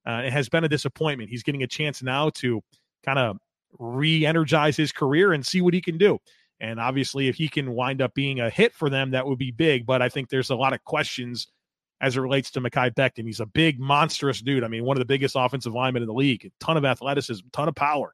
Uh, 0.07 0.21
it 0.25 0.31
has 0.31 0.47
been 0.47 0.63
a 0.63 0.69
disappointment. 0.69 1.31
He's 1.31 1.43
getting 1.43 1.63
a 1.63 1.67
chance 1.67 2.03
now 2.03 2.29
to 2.35 2.61
kind 3.03 3.17
of 3.17 3.37
re 3.79 4.25
energize 4.25 4.77
his 4.77 4.91
career 4.91 5.33
and 5.33 5.45
see 5.45 5.61
what 5.61 5.73
he 5.73 5.81
can 5.81 5.97
do. 5.97 6.19
And 6.59 6.79
obviously, 6.79 7.27
if 7.27 7.35
he 7.35 7.49
can 7.49 7.71
wind 7.71 8.01
up 8.01 8.13
being 8.13 8.39
a 8.39 8.49
hit 8.49 8.73
for 8.73 8.89
them, 8.89 9.11
that 9.11 9.25
would 9.25 9.39
be 9.39 9.51
big. 9.51 9.85
But 9.85 10.01
I 10.01 10.09
think 10.09 10.29
there's 10.29 10.51
a 10.51 10.55
lot 10.55 10.73
of 10.73 10.83
questions 10.83 11.47
as 12.01 12.17
it 12.17 12.21
relates 12.21 12.51
to 12.51 12.61
Mekhi 12.61 12.93
Becton. 12.93 13.25
He's 13.25 13.39
a 13.39 13.45
big, 13.45 13.79
monstrous 13.79 14.41
dude. 14.41 14.63
I 14.63 14.67
mean, 14.67 14.83
one 14.83 14.97
of 14.97 14.99
the 14.99 15.05
biggest 15.05 15.35
offensive 15.37 15.73
linemen 15.73 16.03
in 16.03 16.07
the 16.07 16.13
league, 16.13 16.45
a 16.45 16.51
ton 16.63 16.77
of 16.77 16.85
athleticism, 16.85 17.47
ton 17.51 17.67
of 17.67 17.75
power, 17.75 18.13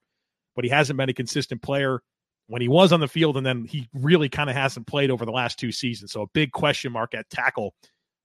but 0.56 0.64
he 0.64 0.70
hasn't 0.70 0.98
been 0.98 1.10
a 1.10 1.14
consistent 1.14 1.62
player 1.62 2.02
when 2.48 2.62
he 2.62 2.68
was 2.68 2.92
on 2.92 3.00
the 3.00 3.08
field, 3.08 3.38
and 3.38 3.46
then 3.46 3.66
he 3.66 3.88
really 3.94 4.30
kind 4.30 4.50
of 4.50 4.56
hasn't 4.56 4.88
played 4.88 5.10
over 5.10 5.26
the 5.26 5.32
last 5.32 5.58
two 5.58 5.72
seasons. 5.72 6.12
So 6.12 6.24
a 6.24 6.28
big 6.28 6.52
question 6.52 6.92
mark 6.92 7.14
at 7.14 7.30
tackle 7.30 7.74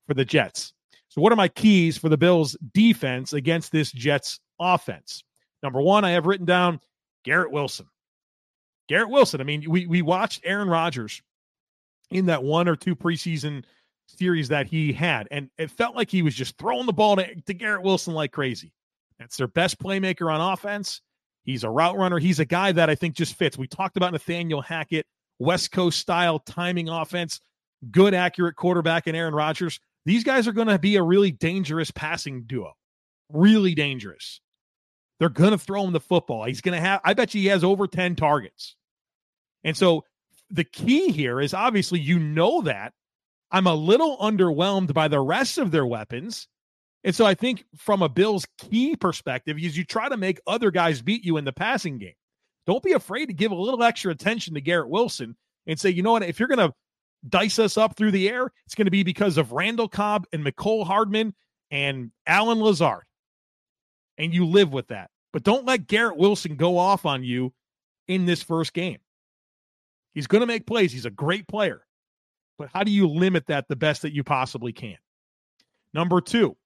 for 0.07 0.14
the 0.14 0.25
Jets. 0.25 0.73
So, 1.09 1.21
what 1.21 1.33
are 1.33 1.37
my 1.37 1.49
keys 1.49 1.97
for 1.97 2.09
the 2.09 2.16
Bills' 2.16 2.57
defense 2.75 3.33
against 3.33 3.73
this 3.73 3.92
Jets 3.92 4.40
offense? 4.59 5.23
Number 5.62 5.81
one, 5.81 6.05
I 6.05 6.11
have 6.11 6.27
written 6.27 6.47
down 6.47 6.81
Garrett 7.25 7.53
Wilson. 7.53 7.87
Garrett 8.88 9.11
Wilson. 9.11 9.40
I 9.40 9.45
mean, 9.45 9.64
we 9.69 9.87
we 9.87 10.03
watched 10.03 10.42
Aaron 10.45 10.69
Rodgers 10.69 11.23
in 12.11 12.27
that 12.27 12.42
one 12.42 12.69
or 12.69 12.77
two 12.77 12.95
preseason 12.95 13.64
series 14.07 14.49
that 14.49 14.66
he 14.66 14.92
had. 14.92 15.29
And 15.31 15.51
it 15.59 15.71
felt 15.71 15.97
like 15.97 16.11
he 16.11 16.23
was 16.23 16.35
just 16.35 16.57
throwing 16.59 16.87
the 16.87 16.92
ball 16.92 17.16
to, 17.16 17.35
to 17.42 17.55
Garrett 17.55 17.83
Wilson 17.83 18.14
like 18.14 18.33
crazy. 18.33 18.73
That's 19.19 19.37
their 19.37 19.49
best 19.49 19.79
playmaker 19.79 20.33
on 20.33 20.40
offense. 20.40 21.01
He's 21.45 21.64
a 21.64 21.71
route 21.71 21.97
runner. 21.97 22.19
He's 22.19 22.40
a 22.40 22.45
guy 22.45 22.73
that 22.73 22.90
I 22.90 22.95
think 22.95 23.14
just 23.14 23.35
fits. 23.35 23.57
We 23.57 23.69
talked 23.69 23.97
about 23.97 24.12
Nathaniel 24.12 24.61
Hackett, 24.61 25.07
West 25.38 25.71
Coast 25.71 26.01
style 26.01 26.40
timing 26.40 26.88
offense, 26.88 27.40
good, 27.90 28.14
accurate 28.14 28.57
quarterback 28.57 29.07
in 29.07 29.14
Aaron 29.14 29.35
Rodgers. 29.35 29.81
These 30.05 30.25
guys 30.25 30.49
are 30.49 30.53
going 30.53 30.69
to 30.69 30.79
be 30.79 30.97
a 30.97 31.03
really 31.03 31.31
dangerous 31.31 31.90
passing 31.90 32.45
duo. 32.45 32.73
Really 33.33 33.75
dangerous. 33.75 34.40
They're 35.19 35.29
going 35.29 35.53
to 35.53 35.59
throw 35.59 35.85
him 35.85 35.92
the 35.92 36.01
football. 36.01 36.45
He's 36.45 36.61
going 36.61 36.75
to 36.75 36.81
have, 36.81 37.01
I 37.05 37.14
bet 37.14 37.35
you 37.35 37.40
he 37.40 37.47
has 37.49 37.64
over 37.64 37.87
10 37.87 38.16
targets. 38.16 38.77
And 39.64 39.77
so 39.77 40.05
the 40.51 40.64
key 40.64 41.11
here 41.11 41.40
is 41.40 41.55
obviously 41.55 42.01
you 42.01 42.19
know 42.19 42.62
that 42.62 42.92
I'm 43.50 43.66
a 43.66 43.74
little 43.74 44.16
underwhelmed 44.18 44.92
by 44.92 45.09
the 45.09 45.20
rest 45.20 45.59
of 45.59 45.70
their 45.70 45.87
weapons. 45.87 46.48
And 47.04 47.14
so 47.14 47.24
I 47.24 47.35
think 47.35 47.64
from 47.76 48.02
a 48.02 48.09
Bills 48.09 48.46
key 48.59 48.96
perspective, 48.96 49.59
is 49.59 49.76
you 49.76 49.85
try 49.85 50.09
to 50.09 50.16
make 50.16 50.40
other 50.46 50.70
guys 50.70 51.02
beat 51.02 51.24
you 51.24 51.37
in 51.37 51.44
the 51.44 51.52
passing 51.52 51.98
game. 51.98 52.14
Don't 52.66 52.82
be 52.82 52.92
afraid 52.92 53.26
to 53.26 53.32
give 53.32 53.52
a 53.52 53.56
little 53.56 53.82
extra 53.85 54.11
attention 54.11 54.54
to 54.54 54.61
Garrett 54.61 54.88
Wilson 54.88 55.37
and 55.66 55.78
say, 55.78 55.90
you 55.90 56.02
know 56.02 56.12
what, 56.12 56.24
if 56.24 56.40
you're 56.40 56.48
going 56.48 56.68
to 56.68 56.74
dice 57.28 57.59
us 57.61 57.76
up 57.76 57.96
through 57.96 58.11
the 58.11 58.28
air, 58.28 58.50
it's 58.66 58.74
going 58.74 58.87
to 58.87 58.90
be 58.90 59.04
because 59.04 59.38
of 59.38 59.52
Randall 59.52 59.88
Cobb 59.88 60.26
and 60.32 60.44
Mecole 60.44 60.85
Hardman 60.85 61.32
and 61.70 62.11
Allen 62.26 62.61
Lazard. 62.61 63.04
And 64.18 64.35
you 64.35 64.46
live 64.46 64.72
with 64.72 64.88
that. 64.88 65.11
But 65.32 65.44
don't 65.44 65.66
let 65.66 65.87
Garrett 65.87 66.16
Wilson 66.16 66.56
go 66.56 66.78
off 66.78 67.06
on 67.06 67.22
you 67.22 67.52
in 68.09 68.26
this 68.26 68.42
first 68.42 68.72
game. 68.72 68.98
He's 70.14 70.26
going 70.26 70.40
to 70.40 70.46
make 70.46 70.66
plays. 70.66 70.92
He's 70.92 71.04
a 71.04 71.11
great 71.11 71.46
player. 71.46 71.86
But 72.59 72.71
how 72.73 72.85
do 72.85 72.90
you 72.90 73.07
limit 73.07 73.47
that 73.47 73.69
the 73.69 73.77
best 73.77 74.03
that 74.03 74.12
you 74.12 74.25
possibly 74.25 74.73
can? 74.73 74.97
Number 75.92 76.21
two, 76.21 76.57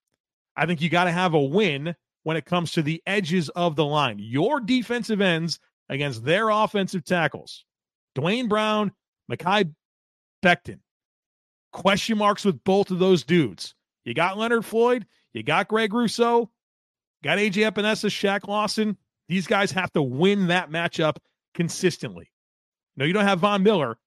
I 0.57 0.67
think 0.67 0.81
you 0.81 0.89
got 0.89 1.05
to 1.05 1.13
have 1.13 1.35
a 1.35 1.41
win 1.41 1.95
when 2.23 2.37
it 2.37 2.45
comes 2.45 2.73
to 2.73 2.83
the 2.83 3.03
edges 3.07 3.49
of 3.51 3.77
the 3.77 3.85
line. 3.85 4.19
Your 4.19 4.61
defensive 4.61 5.21
ends 5.21 5.59
against 5.89 6.25
their 6.25 6.51
offensive 6.51 7.05
tackles. 7.05 7.65
Duane 8.15 8.49
Brown, 8.49 8.93
Mekhi 9.31 9.73
Becton. 10.43 10.81
Question 11.73 12.19
marks 12.19 12.45
with 12.45 12.63
both 12.65 12.91
of 12.91 12.99
those 12.99 13.25
dudes. 13.25 13.75
You 14.05 14.15
got 14.15 14.39
Leonard 14.39 14.65
Floyd, 14.65 15.07
you 15.33 15.43
got 15.43 15.69
Greg 15.69 15.93
Rousseau, 15.93 16.51
got 17.23 17.39
AJ 17.39 17.71
Epenesa, 17.71 18.11
Shaq 18.11 18.49
Lawson. 18.49 18.97
These 19.29 19.47
guys 19.47 19.71
have 19.73 19.93
to 19.93 20.03
win 20.03 20.49
that 20.49 20.71
matchup 20.71 21.17
consistently. 21.55 22.31
No, 22.97 23.05
you 23.05 23.13
don't 23.13 23.27
have 23.27 23.39
Von 23.41 23.63
Miller, 23.63 23.99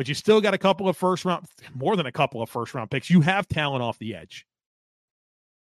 but 0.00 0.08
you 0.08 0.14
still 0.14 0.40
got 0.40 0.54
a 0.54 0.58
couple 0.58 0.88
of 0.88 0.96
first 0.96 1.26
round, 1.26 1.44
more 1.74 1.94
than 1.94 2.06
a 2.06 2.10
couple 2.10 2.40
of 2.40 2.48
first 2.48 2.72
round 2.72 2.90
picks. 2.90 3.10
You 3.10 3.20
have 3.20 3.46
talent 3.46 3.82
off 3.82 3.98
the 3.98 4.14
edge. 4.14 4.46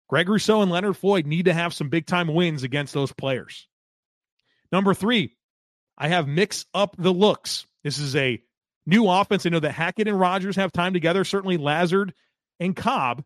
Greg 0.08 0.30
Rousseau 0.30 0.62
and 0.62 0.72
Leonard 0.72 0.96
Floyd 0.96 1.28
need 1.28 1.44
to 1.44 1.54
have 1.54 1.74
some 1.74 1.90
big 1.90 2.06
time 2.06 2.34
wins 2.34 2.64
against 2.64 2.94
those 2.94 3.12
players. 3.12 3.68
Number 4.72 4.94
three, 4.94 5.36
I 5.98 6.08
have 6.08 6.26
mix 6.26 6.66
up 6.74 6.96
the 6.98 7.12
looks. 7.12 7.68
This 7.84 7.98
is 7.98 8.16
a 8.16 8.42
new 8.86 9.10
offense. 9.10 9.46
I 9.46 9.50
know 9.50 9.60
that 9.60 9.74
Hackett 9.74 10.08
and 10.08 10.18
Rodgers 10.18 10.56
have 10.56 10.72
time 10.72 10.94
together, 10.94 11.26
certainly 11.26 11.58
Lazard 11.58 12.14
and 12.62 12.74
Cobb, 12.74 13.26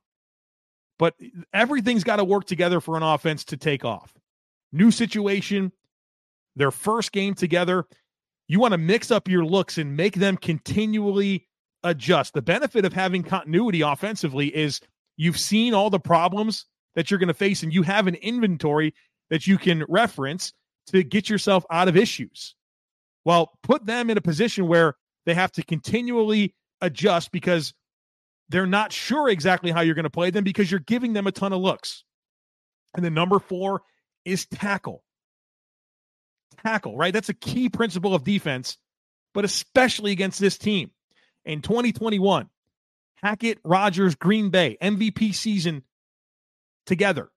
but 0.98 1.14
everything's 1.54 2.06
got 2.06 2.16
to 2.16 2.24
work 2.24 2.46
together 2.46 2.82
for 2.82 2.98
an 2.98 3.04
offense 3.04 3.44
to 3.44 3.58
take 3.58 3.86
off. 3.86 4.18
New 4.72 4.90
situation, 4.90 5.72
their 6.56 6.72
first 6.72 7.12
game 7.12 7.36
together. 7.36 7.86
You 8.48 8.60
want 8.60 8.72
to 8.72 8.78
mix 8.78 9.12
up 9.12 9.28
your 9.28 9.46
looks 9.46 9.78
and 9.78 9.98
make 9.98 10.16
them 10.16 10.38
continually 10.38 11.48
adjust. 11.84 12.34
The 12.34 12.42
benefit 12.42 12.86
of 12.86 12.94
having 12.94 13.24
continuity 13.24 13.82
offensively 13.82 14.56
is 14.56 14.80
you've 15.18 15.40
seen 15.40 15.74
all 15.74 15.90
the 15.90 16.00
problems 16.00 16.66
that 16.96 17.12
you're 17.12 17.20
going 17.20 17.28
to 17.28 17.34
face, 17.34 17.62
and 17.62 17.74
you 17.74 17.84
have 17.84 18.08
an 18.08 18.16
inventory 18.16 18.94
that 19.30 19.46
you 19.46 19.58
can 19.58 19.86
reference 19.88 20.54
to 20.88 21.04
get 21.04 21.30
yourself 21.30 21.66
out 21.70 21.88
of 21.88 21.98
issues. 21.98 22.56
Well, 23.26 23.52
put 23.62 23.86
them 23.86 24.10
in 24.10 24.18
a 24.18 24.22
position 24.22 24.68
where 24.68 24.96
they 25.26 25.34
have 25.34 25.52
to 25.54 25.64
continually 25.64 26.56
adjust 26.82 27.32
because 27.32 27.74
they're 28.50 28.66
not 28.66 28.94
sure 28.94 29.30
exactly 29.30 29.72
how 29.72 29.82
you're 29.82 29.96
going 29.96 30.04
to 30.04 30.10
play 30.10 30.30
them 30.30 30.46
because 30.46 30.72
you're 30.72 30.80
giving 30.80 31.14
them 31.14 31.28
a 31.28 31.32
ton 31.32 31.52
of 31.52 31.60
looks. 31.60 32.06
And 32.96 33.04
then 33.04 33.14
number 33.14 33.40
four 33.40 33.82
is 34.24 34.46
tackle. 34.46 35.04
Tackle, 36.64 36.98
right? 36.98 37.14
That's 37.14 37.30
a 37.30 37.34
key 37.34 37.70
principle 37.70 38.16
of 38.16 38.24
defense, 38.24 38.78
but 39.34 39.46
especially 39.46 40.12
against 40.12 40.40
this 40.40 40.58
team. 40.58 40.92
In 41.46 41.62
2021, 41.62 42.50
Hackett, 43.16 43.60
Rodgers, 43.64 44.16
Green 44.16 44.50
Bay, 44.50 44.78
MVP 44.82 45.34
season 45.34 45.84
together. 46.86 47.30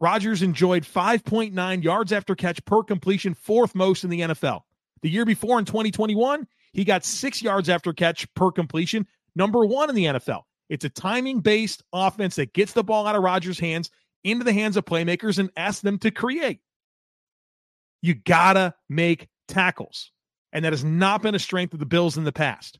Rodgers 0.00 0.42
enjoyed 0.42 0.82
5.9 0.82 1.84
yards 1.84 2.12
after 2.12 2.34
catch 2.34 2.64
per 2.64 2.82
completion, 2.82 3.34
fourth 3.34 3.74
most 3.74 4.02
in 4.02 4.10
the 4.10 4.20
NFL. 4.20 4.62
The 5.02 5.10
year 5.10 5.24
before 5.24 5.60
in 5.60 5.64
2021, 5.64 6.46
he 6.72 6.84
got 6.84 7.04
six 7.04 7.40
yards 7.40 7.68
after 7.68 7.92
catch 7.92 8.32
per 8.34 8.50
completion, 8.50 9.06
number 9.36 9.64
one 9.64 9.88
in 9.88 9.94
the 9.94 10.06
NFL. 10.06 10.42
It's 10.68 10.84
a 10.84 10.88
timing 10.88 11.40
based 11.40 11.82
offense 11.92 12.36
that 12.36 12.52
gets 12.52 12.72
the 12.72 12.82
ball 12.82 13.06
out 13.06 13.14
of 13.14 13.22
Rodgers' 13.22 13.60
hands 13.60 13.90
into 14.24 14.44
the 14.44 14.52
hands 14.52 14.76
of 14.76 14.84
playmakers 14.84 15.38
and 15.38 15.50
asks 15.56 15.82
them 15.82 15.98
to 15.98 16.10
create. 16.10 16.60
You 18.02 18.14
got 18.14 18.54
to 18.54 18.74
make 18.88 19.28
tackles. 19.48 20.10
And 20.52 20.64
that 20.64 20.72
has 20.72 20.84
not 20.84 21.22
been 21.22 21.34
a 21.34 21.38
strength 21.38 21.72
of 21.72 21.80
the 21.80 21.86
Bills 21.86 22.18
in 22.18 22.24
the 22.24 22.32
past. 22.32 22.78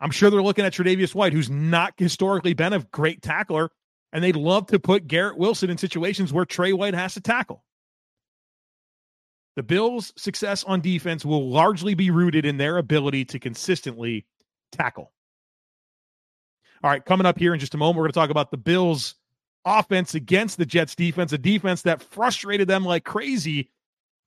I'm 0.00 0.10
sure 0.10 0.30
they're 0.30 0.42
looking 0.42 0.64
at 0.64 0.72
Tre'Davious 0.72 1.14
White, 1.14 1.32
who's 1.32 1.50
not 1.50 1.94
historically 1.96 2.54
been 2.54 2.72
a 2.72 2.80
great 2.90 3.22
tackler, 3.22 3.70
and 4.12 4.24
they'd 4.24 4.36
love 4.36 4.66
to 4.68 4.78
put 4.78 5.06
Garrett 5.06 5.38
Wilson 5.38 5.70
in 5.70 5.78
situations 5.78 6.32
where 6.32 6.44
Trey 6.44 6.72
White 6.72 6.94
has 6.94 7.14
to 7.14 7.20
tackle. 7.20 7.64
The 9.56 9.62
Bills' 9.62 10.12
success 10.16 10.64
on 10.64 10.80
defense 10.80 11.24
will 11.24 11.50
largely 11.50 11.94
be 11.94 12.10
rooted 12.10 12.46
in 12.46 12.56
their 12.56 12.78
ability 12.78 13.26
to 13.26 13.38
consistently 13.38 14.26
tackle. 14.72 15.12
All 16.82 16.90
right, 16.90 17.04
coming 17.04 17.26
up 17.26 17.38
here 17.38 17.52
in 17.52 17.60
just 17.60 17.74
a 17.74 17.78
moment, 17.78 17.98
we're 17.98 18.04
going 18.04 18.12
to 18.12 18.20
talk 18.20 18.30
about 18.30 18.50
the 18.50 18.56
Bills' 18.56 19.16
offense 19.64 20.14
against 20.14 20.58
the 20.58 20.66
Jets' 20.66 20.94
defense, 20.94 21.32
a 21.32 21.38
defense 21.38 21.82
that 21.82 22.02
frustrated 22.02 22.68
them 22.68 22.84
like 22.84 23.04
crazy 23.04 23.70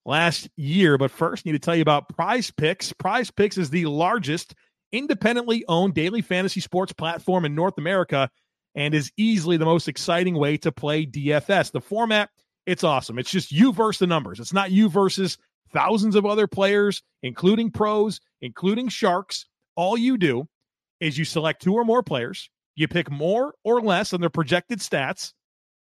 last 0.06 0.50
year. 0.56 0.98
But 0.98 1.12
first, 1.12 1.44
I 1.46 1.50
need 1.50 1.62
to 1.62 1.66
tell 1.66 1.76
you 1.76 1.82
about 1.82 2.10
Prize 2.10 2.52
Picks. 2.52 2.94
Prize 2.94 3.32
Picks 3.32 3.58
is 3.58 3.70
the 3.70 3.86
largest 3.86 4.56
independently 4.92 5.66
owned 5.68 5.96
daily 5.96 6.22
fantasy 6.22 6.60
sports 6.60 6.94
platform 6.94 7.46
in 7.46 7.56
North 7.56 7.78
America 7.78 8.30
and 8.76 8.94
is 8.94 9.12
easily 9.18 9.58
the 9.58 9.66
most 9.66 9.88
exciting 9.88 10.36
way 10.36 10.58
to 10.58 10.72
play 10.72 11.06
DFS. 11.06 11.72
The 11.72 11.82
format 11.82 12.30
it's 12.66 12.84
awesome. 12.84 13.20
It's 13.20 13.32
just 13.32 13.52
you 13.52 13.74
versus 13.74 14.00
the 14.00 14.08
numbers. 14.08 14.40
It's 14.40 14.54
not 14.54 14.72
you 14.72 14.90
versus 14.90 15.38
thousands 15.74 16.16
of 16.16 16.26
other 16.26 16.48
players, 16.48 17.02
including 17.22 17.72
pros, 17.72 18.22
including 18.42 18.88
sharks. 18.88 19.46
All 19.76 19.98
you 19.98 20.18
do 20.18 20.48
is 21.00 21.18
you 21.18 21.26
select 21.26 21.62
two 21.62 21.74
or 21.74 21.84
more 21.84 22.04
players, 22.04 22.50
you 22.76 22.88
pick 22.88 23.12
more 23.12 23.54
or 23.64 23.82
less 23.82 24.14
on 24.14 24.22
their 24.22 24.30
projected 24.30 24.80
stats, 24.80 25.34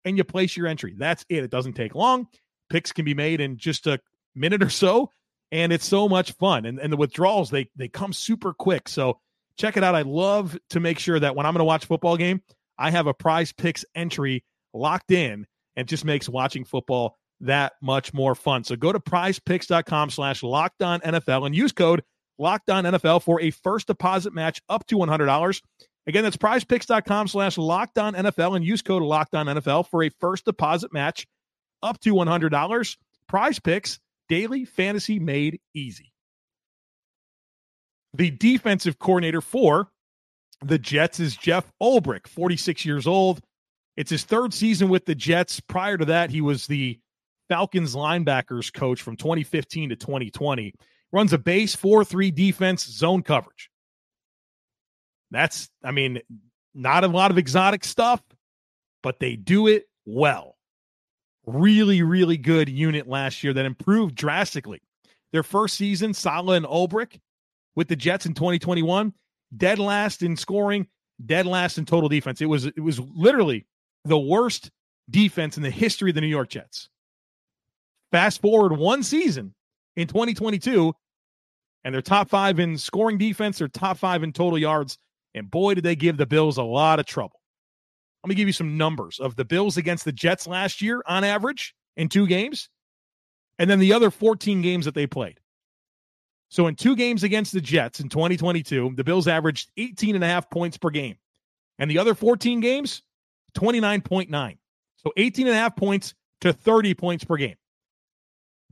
and 0.04 0.16
you 0.16 0.24
place 0.24 0.56
your 0.56 0.66
entry. 0.66 0.94
That's 0.96 1.24
it. 1.28 1.44
It 1.44 1.50
doesn't 1.50 1.74
take 1.74 1.94
long. 1.94 2.28
Picks 2.70 2.92
can 2.92 3.04
be 3.04 3.14
made 3.14 3.40
in 3.40 3.56
just 3.58 3.86
a 3.86 4.00
minute 4.34 4.62
or 4.62 4.70
so, 4.70 5.10
and 5.50 5.72
it's 5.72 5.86
so 5.86 6.08
much 6.08 6.32
fun. 6.32 6.66
And, 6.66 6.78
and 6.78 6.92
the 6.92 6.96
withdrawals, 6.96 7.50
they 7.50 7.70
they 7.76 7.88
come 7.88 8.12
super 8.12 8.52
quick. 8.52 8.88
So 8.88 9.20
check 9.56 9.76
it 9.76 9.84
out. 9.84 9.94
I 9.94 10.02
love 10.02 10.56
to 10.70 10.80
make 10.80 10.98
sure 10.98 11.18
that 11.18 11.34
when 11.34 11.46
I'm 11.46 11.52
going 11.52 11.60
to 11.60 11.64
watch 11.64 11.86
football 11.86 12.16
game, 12.16 12.42
I 12.78 12.90
have 12.90 13.06
a 13.06 13.14
prize 13.14 13.52
picks 13.52 13.84
entry 13.94 14.44
locked 14.72 15.10
in 15.10 15.46
and 15.76 15.88
just 15.88 16.04
makes 16.04 16.28
watching 16.28 16.64
football 16.64 17.16
that 17.40 17.74
much 17.82 18.12
more 18.12 18.34
fun. 18.34 18.64
So 18.64 18.76
go 18.76 18.92
to 18.92 19.00
prizepicks.com 19.00 20.10
slash 20.10 20.42
locked 20.42 20.82
on 20.82 21.00
NFL 21.00 21.46
and 21.46 21.54
use 21.54 21.72
code 21.72 22.02
locked 22.38 22.70
on 22.70 22.84
NFL 22.84 23.22
for 23.22 23.40
a 23.40 23.50
first 23.50 23.88
deposit 23.88 24.32
match 24.32 24.62
up 24.68 24.86
to 24.86 24.96
$100. 24.96 25.62
Again, 26.08 26.24
that's 26.24 26.38
prizepicks.com 26.38 27.28
slash 27.28 27.58
locked 27.58 27.98
on 27.98 28.14
NFL 28.14 28.56
and 28.56 28.64
use 28.64 28.80
code 28.80 29.02
locked 29.02 29.34
on 29.34 29.44
NFL 29.44 29.90
for 29.90 30.02
a 30.02 30.08
first 30.08 30.46
deposit 30.46 30.90
match 30.90 31.26
up 31.82 32.00
to 32.00 32.14
$100. 32.14 32.96
Prize 33.28 33.58
picks, 33.58 34.00
daily 34.26 34.64
fantasy 34.64 35.18
made 35.18 35.60
easy. 35.74 36.14
The 38.14 38.30
defensive 38.30 38.98
coordinator 38.98 39.42
for 39.42 39.90
the 40.64 40.78
Jets 40.78 41.20
is 41.20 41.36
Jeff 41.36 41.70
Ulbrich, 41.80 42.26
46 42.26 42.86
years 42.86 43.06
old. 43.06 43.40
It's 43.98 44.10
his 44.10 44.24
third 44.24 44.54
season 44.54 44.88
with 44.88 45.04
the 45.04 45.14
Jets. 45.14 45.60
Prior 45.60 45.98
to 45.98 46.06
that, 46.06 46.30
he 46.30 46.40
was 46.40 46.66
the 46.66 46.98
Falcons 47.50 47.94
linebackers 47.94 48.72
coach 48.72 49.02
from 49.02 49.16
2015 49.16 49.90
to 49.90 49.96
2020. 49.96 50.72
Runs 51.12 51.34
a 51.34 51.38
base 51.38 51.74
4 51.74 52.02
3 52.02 52.30
defense, 52.30 52.86
zone 52.86 53.22
coverage. 53.22 53.70
That's, 55.30 55.68
I 55.84 55.90
mean, 55.90 56.20
not 56.74 57.04
a 57.04 57.08
lot 57.08 57.30
of 57.30 57.38
exotic 57.38 57.84
stuff, 57.84 58.22
but 59.02 59.18
they 59.20 59.36
do 59.36 59.66
it 59.66 59.88
well. 60.06 60.56
Really, 61.46 62.02
really 62.02 62.36
good 62.36 62.68
unit 62.68 63.08
last 63.08 63.42
year 63.42 63.52
that 63.52 63.64
improved 63.64 64.14
drastically. 64.14 64.80
Their 65.32 65.42
first 65.42 65.76
season, 65.76 66.14
Saleh 66.14 66.56
and 66.56 66.66
Ulbrich 66.66 67.18
with 67.74 67.88
the 67.88 67.96
Jets 67.96 68.26
in 68.26 68.34
2021, 68.34 69.12
dead 69.56 69.78
last 69.78 70.22
in 70.22 70.36
scoring, 70.36 70.86
dead 71.24 71.46
last 71.46 71.78
in 71.78 71.84
total 71.84 72.08
defense. 72.08 72.40
It 72.40 72.46
was 72.46 72.66
it 72.66 72.80
was 72.80 73.00
literally 73.00 73.66
the 74.04 74.18
worst 74.18 74.70
defense 75.10 75.56
in 75.56 75.62
the 75.62 75.70
history 75.70 76.10
of 76.10 76.14
the 76.14 76.20
New 76.20 76.28
York 76.28 76.48
Jets. 76.48 76.88
Fast 78.10 78.40
forward 78.40 78.72
one 78.72 79.02
season 79.02 79.54
in 79.96 80.06
2022, 80.06 80.94
and 81.84 81.94
they're 81.94 82.02
top 82.02 82.28
five 82.28 82.58
in 82.58 82.78
scoring 82.78 83.18
defense, 83.18 83.58
they're 83.58 83.68
top 83.68 83.98
five 83.98 84.22
in 84.22 84.32
total 84.32 84.58
yards. 84.58 84.98
And 85.38 85.50
boy, 85.50 85.74
did 85.74 85.84
they 85.84 85.96
give 85.96 86.16
the 86.16 86.26
Bills 86.26 86.58
a 86.58 86.62
lot 86.62 87.00
of 87.00 87.06
trouble. 87.06 87.40
Let 88.22 88.28
me 88.28 88.34
give 88.34 88.48
you 88.48 88.52
some 88.52 88.76
numbers 88.76 89.20
of 89.20 89.36
the 89.36 89.44
Bills 89.44 89.76
against 89.76 90.04
the 90.04 90.12
Jets 90.12 90.46
last 90.46 90.82
year 90.82 91.02
on 91.06 91.24
average 91.24 91.74
in 91.96 92.08
two 92.08 92.26
games, 92.26 92.68
and 93.58 93.70
then 93.70 93.78
the 93.78 93.92
other 93.92 94.10
14 94.10 94.60
games 94.60 94.84
that 94.84 94.94
they 94.94 95.06
played. 95.06 95.40
So 96.50 96.66
in 96.66 96.74
two 96.74 96.96
games 96.96 97.22
against 97.22 97.52
the 97.52 97.60
Jets 97.60 98.00
in 98.00 98.08
2022, 98.08 98.94
the 98.96 99.04
Bills 99.04 99.28
averaged 99.28 99.70
18 99.76 100.14
and 100.14 100.24
a 100.24 100.26
half 100.26 100.50
points 100.50 100.78
per 100.78 100.90
game. 100.90 101.16
And 101.78 101.90
the 101.90 101.98
other 101.98 102.14
14 102.14 102.60
games, 102.60 103.02
29.9. 103.54 104.58
So 104.96 105.12
18 105.16 105.46
and 105.46 105.54
a 105.54 105.58
half 105.58 105.76
points 105.76 106.14
to 106.40 106.52
30 106.52 106.94
points 106.94 107.24
per 107.24 107.36
game. 107.36 107.56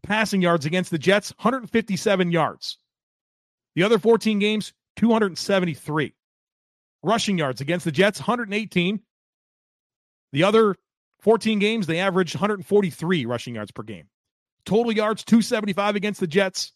Passing 0.02 0.42
yards 0.42 0.66
against 0.66 0.90
the 0.90 0.98
Jets, 0.98 1.32
157 1.38 2.32
yards. 2.32 2.78
The 3.74 3.82
other 3.82 3.98
14 3.98 4.38
games, 4.38 4.72
273. 4.96 6.14
Rushing 7.02 7.38
yards 7.38 7.60
against 7.60 7.84
the 7.84 7.92
Jets, 7.92 8.18
118. 8.20 9.00
The 10.32 10.42
other 10.42 10.76
14 11.20 11.58
games, 11.58 11.86
they 11.86 12.00
averaged 12.00 12.34
143 12.34 13.26
rushing 13.26 13.54
yards 13.54 13.70
per 13.70 13.82
game. 13.82 14.08
Total 14.64 14.92
yards, 14.92 15.24
275 15.24 15.96
against 15.96 16.20
the 16.20 16.26
Jets. 16.26 16.72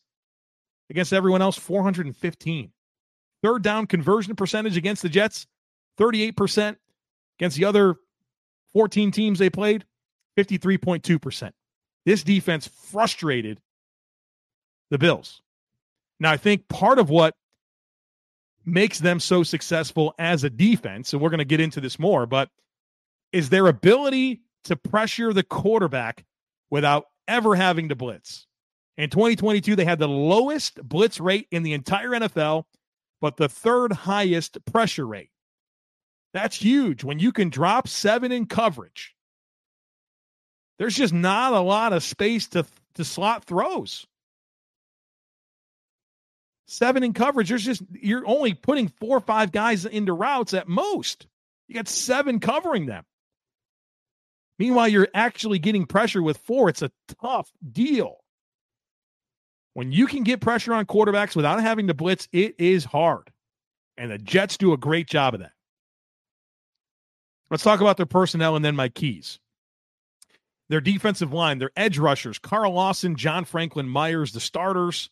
Against 0.88 1.12
everyone 1.12 1.42
else, 1.42 1.56
415. 1.56 2.72
Third 3.42 3.62
down 3.62 3.86
conversion 3.86 4.36
percentage 4.36 4.76
against 4.76 5.02
the 5.02 5.08
Jets, 5.08 5.46
38%. 5.98 6.76
Against 7.38 7.56
the 7.56 7.64
other 7.64 7.96
14 8.72 9.10
teams 9.10 9.38
they 9.38 9.50
played, 9.50 9.84
53.2%. 10.36 11.52
This 12.04 12.22
defense 12.22 12.68
frustrated 12.68 13.60
the 14.90 14.98
Bills. 14.98 15.42
Now, 16.18 16.32
I 16.32 16.36
think 16.36 16.68
part 16.68 16.98
of 16.98 17.08
what 17.08 17.34
makes 18.64 18.98
them 18.98 19.20
so 19.20 19.42
successful 19.42 20.14
as 20.18 20.44
a 20.44 20.50
defense, 20.50 21.12
and 21.12 21.20
we're 21.20 21.30
going 21.30 21.38
to 21.38 21.44
get 21.44 21.60
into 21.60 21.80
this 21.80 21.98
more, 21.98 22.26
but 22.26 22.50
is 23.32 23.48
their 23.48 23.66
ability 23.66 24.42
to 24.64 24.76
pressure 24.76 25.32
the 25.32 25.42
quarterback 25.42 26.24
without 26.70 27.06
ever 27.28 27.54
having 27.54 27.88
to 27.88 27.94
blitz. 27.94 28.46
In 28.96 29.08
2022, 29.08 29.76
they 29.76 29.84
had 29.84 29.98
the 29.98 30.08
lowest 30.08 30.76
blitz 30.86 31.20
rate 31.20 31.46
in 31.50 31.62
the 31.62 31.72
entire 31.72 32.10
NFL, 32.10 32.64
but 33.20 33.36
the 33.36 33.48
third 33.48 33.92
highest 33.92 34.62
pressure 34.66 35.06
rate. 35.06 35.30
That's 36.32 36.56
huge 36.56 37.02
when 37.02 37.18
you 37.18 37.32
can 37.32 37.48
drop 37.48 37.88
seven 37.88 38.30
in 38.30 38.46
coverage. 38.46 39.14
There's 40.78 40.96
just 40.96 41.12
not 41.12 41.52
a 41.52 41.60
lot 41.60 41.92
of 41.92 42.02
space 42.02 42.46
to, 42.48 42.64
to 42.94 43.04
slot 43.04 43.44
throws. 43.44 44.06
Seven 46.70 47.02
in 47.02 47.14
coverage, 47.14 47.48
there's 47.48 47.64
just, 47.64 47.82
you're 48.00 48.24
only 48.24 48.54
putting 48.54 48.86
four 48.86 49.16
or 49.16 49.20
five 49.20 49.50
guys 49.50 49.84
into 49.84 50.12
routes 50.12 50.54
at 50.54 50.68
most. 50.68 51.26
You 51.66 51.74
got 51.74 51.88
seven 51.88 52.38
covering 52.38 52.86
them. 52.86 53.04
Meanwhile, 54.56 54.86
you're 54.86 55.08
actually 55.12 55.58
getting 55.58 55.84
pressure 55.84 56.22
with 56.22 56.36
four. 56.38 56.68
It's 56.68 56.82
a 56.82 56.92
tough 57.20 57.50
deal. 57.72 58.18
When 59.74 59.90
you 59.90 60.06
can 60.06 60.22
get 60.22 60.40
pressure 60.40 60.72
on 60.72 60.86
quarterbacks 60.86 61.34
without 61.34 61.60
having 61.60 61.88
to 61.88 61.94
blitz, 61.94 62.28
it 62.30 62.54
is 62.58 62.84
hard. 62.84 63.32
And 63.96 64.12
the 64.12 64.18
Jets 64.18 64.56
do 64.56 64.72
a 64.72 64.78
great 64.78 65.08
job 65.08 65.34
of 65.34 65.40
that. 65.40 65.52
Let's 67.50 67.64
talk 67.64 67.80
about 67.80 67.96
their 67.96 68.06
personnel 68.06 68.54
and 68.54 68.64
then 68.64 68.76
my 68.76 68.90
keys. 68.90 69.40
Their 70.68 70.80
defensive 70.80 71.32
line, 71.32 71.58
their 71.58 71.72
edge 71.76 71.98
rushers, 71.98 72.38
Carl 72.38 72.74
Lawson, 72.74 73.16
John 73.16 73.44
Franklin 73.44 73.88
Myers, 73.88 74.30
the 74.30 74.38
starters, 74.38 75.10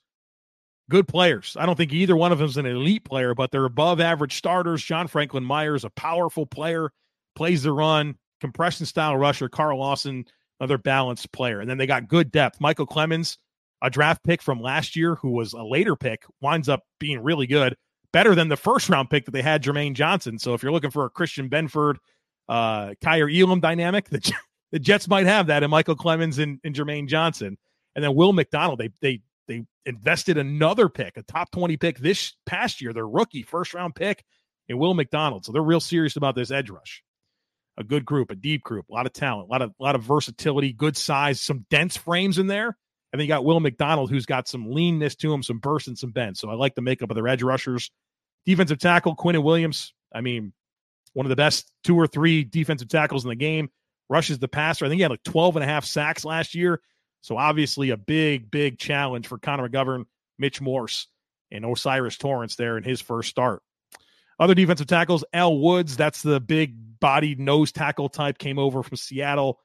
good 0.90 1.09
players. 1.09 1.57
I 1.59 1.66
don't 1.66 1.77
think 1.77 1.92
either 1.92 2.16
one 2.16 2.33
of 2.33 2.38
them 2.38 2.48
is 2.48 2.57
an 2.57 2.66
elite 2.66 3.05
player, 3.05 3.35
but 3.35 3.51
they're 3.51 3.64
above 3.64 4.01
average 4.01 4.37
starters. 4.37 4.83
John 4.83 5.09
Franklin 5.09 5.44
Myers, 5.44 5.85
a 5.85 5.90
powerful 5.90 6.46
player, 6.46 6.90
plays 7.35 7.62
the 7.62 7.72
run, 7.72 8.16
compression 8.40 8.87
style 8.87 9.16
rusher. 9.16 9.48
Carl 9.48 9.79
Lawson, 9.79 10.24
another 10.61 10.79
balanced 10.79 11.31
player. 11.33 11.61
And 11.61 11.68
then 11.68 11.79
they 11.79 11.87
got 11.87 12.09
good 12.09 12.31
depth. 12.31 12.61
Michael 12.61 12.87
Clemons, 12.87 13.37
a 13.83 13.90
draft 13.90 14.24
pick 14.24 14.42
from 14.42 14.61
last 14.61 14.96
year 14.96 15.14
who 15.16 15.31
was 15.31 15.53
a 15.53 15.62
later 15.62 15.96
pick, 15.96 16.24
winds 16.40 16.68
up 16.68 16.83
being 16.98 17.22
really 17.22 17.46
good, 17.46 17.77
better 18.12 18.35
than 18.35 18.48
the 18.48 18.57
first 18.57 18.88
round 18.88 19.11
pick 19.11 19.24
that 19.27 19.33
they 19.33 19.42
had, 19.42 19.62
Jermaine 19.62 19.94
Johnson. 19.94 20.38
So 20.38 20.55
if 20.55 20.62
you're 20.62 20.72
looking 20.72 20.90
for 20.90 21.05
a 21.05 21.11
Christian 21.11 21.48
Benford, 21.48 21.96
uh, 22.48 22.94
Kaiir 23.03 23.29
Elam 23.29 23.61
dynamic, 23.61 24.09
the, 24.09 24.33
the 24.72 24.79
Jets 24.81 25.09
might 25.09 25.27
have 25.27 25.48
that 25.48 25.62
in 25.62 25.70
Michael 25.70 25.96
Clemons 25.96 26.38
and, 26.38 26.59
and 26.64 26.74
Jermaine 26.74 27.09
Johnson. 27.09 27.59
And 27.94 28.05
then 28.05 28.14
Will 28.14 28.33
McDonald, 28.33 28.79
they 28.79 28.90
they 29.01 29.22
they 29.49 29.65
invested 29.85 30.39
another 30.39 30.89
pick, 30.89 31.17
a 31.17 31.23
top 31.23 31.51
20 31.51 31.77
pick 31.77 31.99
this 31.99 32.35
past 32.47 32.81
year, 32.81 32.93
their 32.93 33.09
rookie 33.09 33.43
first 33.43 33.75
round 33.75 33.95
pick 33.95 34.25
in 34.69 34.79
Will 34.79 34.95
McDonald. 34.95 35.45
So 35.45 35.53
they're 35.53 35.63
real 35.63 35.81
serious 35.81 36.17
about 36.17 36.35
this 36.35 36.51
edge 36.51 36.71
rush 36.71 37.03
a 37.79 37.85
good 37.85 38.05
group, 38.05 38.31
a 38.31 38.35
deep 38.35 38.63
group, 38.63 38.89
a 38.91 38.93
lot 38.93 39.07
of 39.07 39.13
talent, 39.13 39.49
a 39.49 39.53
lot 39.53 39.63
of 39.63 39.71
a 39.79 39.83
lot 39.83 39.95
of 39.95 40.03
versatility, 40.03 40.73
good 40.73 40.97
size, 40.97 41.41
some 41.41 41.65
dense 41.71 41.97
frames 41.97 42.39
in 42.39 42.49
there. 42.49 42.77
And 43.13 43.19
then 43.19 43.27
you 43.27 43.29
got 43.29 43.45
Will 43.45 43.61
McDonald, 43.61 44.11
who's 44.11 44.27
got 44.27 44.49
some 44.49 44.71
leanness 44.71 45.15
to 45.17 45.33
him, 45.33 45.43
some 45.43 45.59
burst 45.59 45.89
and 45.89 45.97
some 45.97 46.11
bend. 46.11 46.37
So 46.37 46.51
I 46.51 46.55
like 46.55 46.75
the 46.75 46.83
makeup 46.83 47.11
of 47.11 47.15
their 47.15 47.29
edge 47.29 47.43
rushers. 47.43 47.91
Defensive 48.45 48.79
tackle, 48.79 49.17
Quinnen 49.17 49.45
Williams. 49.45 49.95
I 50.13 50.21
mean, 50.21 50.53
one 51.15 51.25
of 51.25 51.31
the 51.31 51.37
best 51.37 51.71
two 51.85 51.97
or 51.97 52.07
three 52.07 52.45
defensive 52.45 52.89
tackles 52.89 53.25
in 53.25 53.31
the 53.31 53.37
game. 53.37 53.71
Rushes 54.11 54.39
the 54.39 54.49
passer. 54.49 54.85
I 54.85 54.89
think 54.89 54.99
he 54.99 55.03
had 55.03 55.11
like 55.11 55.23
12 55.23 55.57
and 55.57 55.65
a 55.65 55.69
half 55.69 55.85
sacks 55.85 56.25
last 56.25 56.55
year. 56.55 56.81
So 57.20 57.37
obviously 57.37 57.90
a 57.90 57.96
big, 57.96 58.50
big 58.50 58.78
challenge 58.78 59.26
for 59.26 59.38
Connor 59.38 59.68
McGovern, 59.68 60.04
Mitch 60.38 60.61
Morse, 60.61 61.07
and 61.50 61.64
O'Cyrus 61.64 62.16
Torrence 62.16 62.57
there 62.57 62.76
in 62.76 62.85
his 62.85 63.00
first 63.00 63.28
start. 63.28 63.62
Other 64.38 64.54
defensive 64.54 64.87
tackles, 64.87 65.24
Al 65.33 65.59
Woods, 65.59 65.96
that's 65.96 66.22
the 66.22 66.40
big 66.40 67.00
bodied 67.00 67.40
nose 67.40 67.72
tackle 67.72 68.09
type, 68.09 68.38
came 68.38 68.59
over 68.59 68.83
from 68.83 68.96
Seattle. 68.96 69.59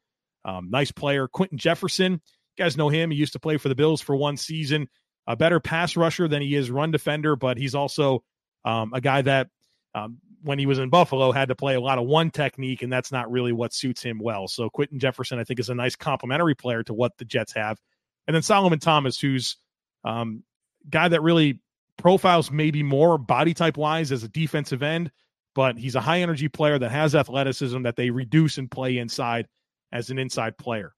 Um, 0.45 0.69
nice 0.71 0.91
player. 0.91 1.27
Quinton 1.27 1.57
Jefferson, 1.57 2.13
you 2.13 2.19
guys 2.57 2.75
know 2.75 2.89
him. 2.89 3.11
He 3.11 3.17
used 3.17 3.33
to 3.33 3.39
play 3.39 3.57
for 3.57 3.69
the 3.69 3.75
Bills 3.75 4.01
for 4.01 4.15
one 4.15 4.37
season. 4.37 4.89
A 5.27 5.35
better 5.35 5.59
pass 5.59 5.95
rusher 5.95 6.27
than 6.27 6.41
he 6.41 6.55
is 6.55 6.69
run 6.69 6.91
defender, 6.91 7.35
but 7.35 7.57
he's 7.57 7.75
also 7.75 8.23
um, 8.65 8.91
a 8.93 8.99
guy 8.99 9.21
that 9.21 9.47
um, 9.95 10.17
when 10.43 10.59
he 10.59 10.65
was 10.65 10.79
in 10.79 10.89
Buffalo 10.89 11.31
had 11.31 11.47
to 11.47 11.55
play 11.55 11.75
a 11.75 11.81
lot 11.81 11.97
of 11.97 12.05
one 12.05 12.29
technique, 12.29 12.81
and 12.81 12.91
that's 12.91 13.11
not 13.11 13.31
really 13.31 13.51
what 13.51 13.73
suits 13.73 14.03
him 14.03 14.19
well. 14.21 14.47
So 14.47 14.69
Quinton 14.69 14.99
Jefferson, 14.99 15.39
I 15.39 15.43
think, 15.43 15.59
is 15.59 15.69
a 15.69 15.75
nice 15.75 15.95
complementary 15.95 16.55
player 16.55 16.83
to 16.83 16.93
what 16.93 17.17
the 17.17 17.25
Jets 17.25 17.53
have. 17.53 17.79
And 18.27 18.35
then 18.35 18.43
Solomon 18.43 18.79
Thomas, 18.79 19.19
who's 19.19 19.57
um, 20.03 20.43
guy 20.89 21.07
that 21.07 21.21
really 21.21 21.59
profiles 21.97 22.51
maybe 22.51 22.83
more 22.83 23.17
body 23.17 23.53
type 23.53 23.77
wise 23.77 24.11
as 24.11 24.23
a 24.23 24.27
defensive 24.27 24.83
end, 24.83 25.11
but 25.55 25.77
he's 25.77 25.95
a 25.95 26.01
high 26.01 26.21
energy 26.21 26.47
player 26.47 26.77
that 26.79 26.91
has 26.91 27.15
athleticism 27.15 27.81
that 27.83 27.95
they 27.95 28.09
reduce 28.09 28.57
and 28.57 28.69
play 28.69 28.97
inside 28.97 29.47
as 29.91 30.09
an 30.09 30.19
inside 30.19 30.57
player. 30.57 30.93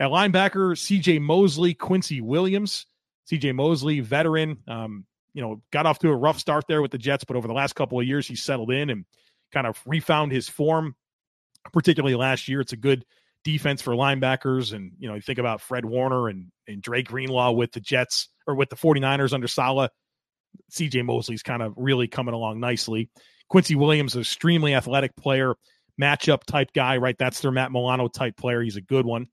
At 0.00 0.10
linebacker, 0.10 0.74
CJ 0.74 1.20
Mosley, 1.20 1.74
Quincy 1.74 2.20
Williams. 2.20 2.86
CJ 3.30 3.54
Mosley, 3.54 4.00
veteran, 4.00 4.58
um, 4.66 5.06
you 5.34 5.42
know, 5.42 5.62
got 5.70 5.86
off 5.86 5.98
to 6.00 6.08
a 6.08 6.16
rough 6.16 6.38
start 6.38 6.64
there 6.68 6.82
with 6.82 6.90
the 6.90 6.98
Jets, 6.98 7.24
but 7.24 7.36
over 7.36 7.48
the 7.48 7.54
last 7.54 7.74
couple 7.74 7.98
of 7.98 8.06
years, 8.06 8.26
he's 8.26 8.42
settled 8.42 8.70
in 8.70 8.90
and 8.90 9.04
kind 9.52 9.66
of 9.66 9.80
refound 9.86 10.32
his 10.32 10.48
form, 10.48 10.94
particularly 11.72 12.14
last 12.14 12.48
year. 12.48 12.60
It's 12.60 12.72
a 12.72 12.76
good 12.76 13.04
defense 13.44 13.82
for 13.82 13.94
linebackers. 13.94 14.72
And, 14.72 14.92
you 14.98 15.08
know, 15.08 15.14
you 15.14 15.20
think 15.20 15.38
about 15.38 15.60
Fred 15.60 15.84
Warner 15.84 16.28
and, 16.28 16.50
and 16.68 16.82
Dre 16.82 17.02
Greenlaw 17.02 17.52
with 17.52 17.72
the 17.72 17.80
Jets 17.80 18.28
or 18.46 18.54
with 18.54 18.70
the 18.70 18.76
49ers 18.76 19.32
under 19.32 19.48
Saleh. 19.48 19.90
CJ 20.70 21.04
Mosley's 21.04 21.42
kind 21.42 21.62
of 21.62 21.72
really 21.76 22.08
coming 22.08 22.34
along 22.34 22.60
nicely. 22.60 23.10
Quincy 23.48 23.74
Williams, 23.74 24.14
an 24.14 24.20
extremely 24.20 24.74
athletic 24.74 25.16
player, 25.16 25.54
matchup 26.00 26.44
type 26.44 26.72
guy, 26.74 26.96
right? 26.98 27.16
That's 27.18 27.40
their 27.40 27.50
Matt 27.50 27.72
Milano 27.72 28.08
type 28.08 28.36
player. 28.36 28.62
He's 28.62 28.76
a 28.76 28.82
good 28.82 29.06
one. 29.06 29.28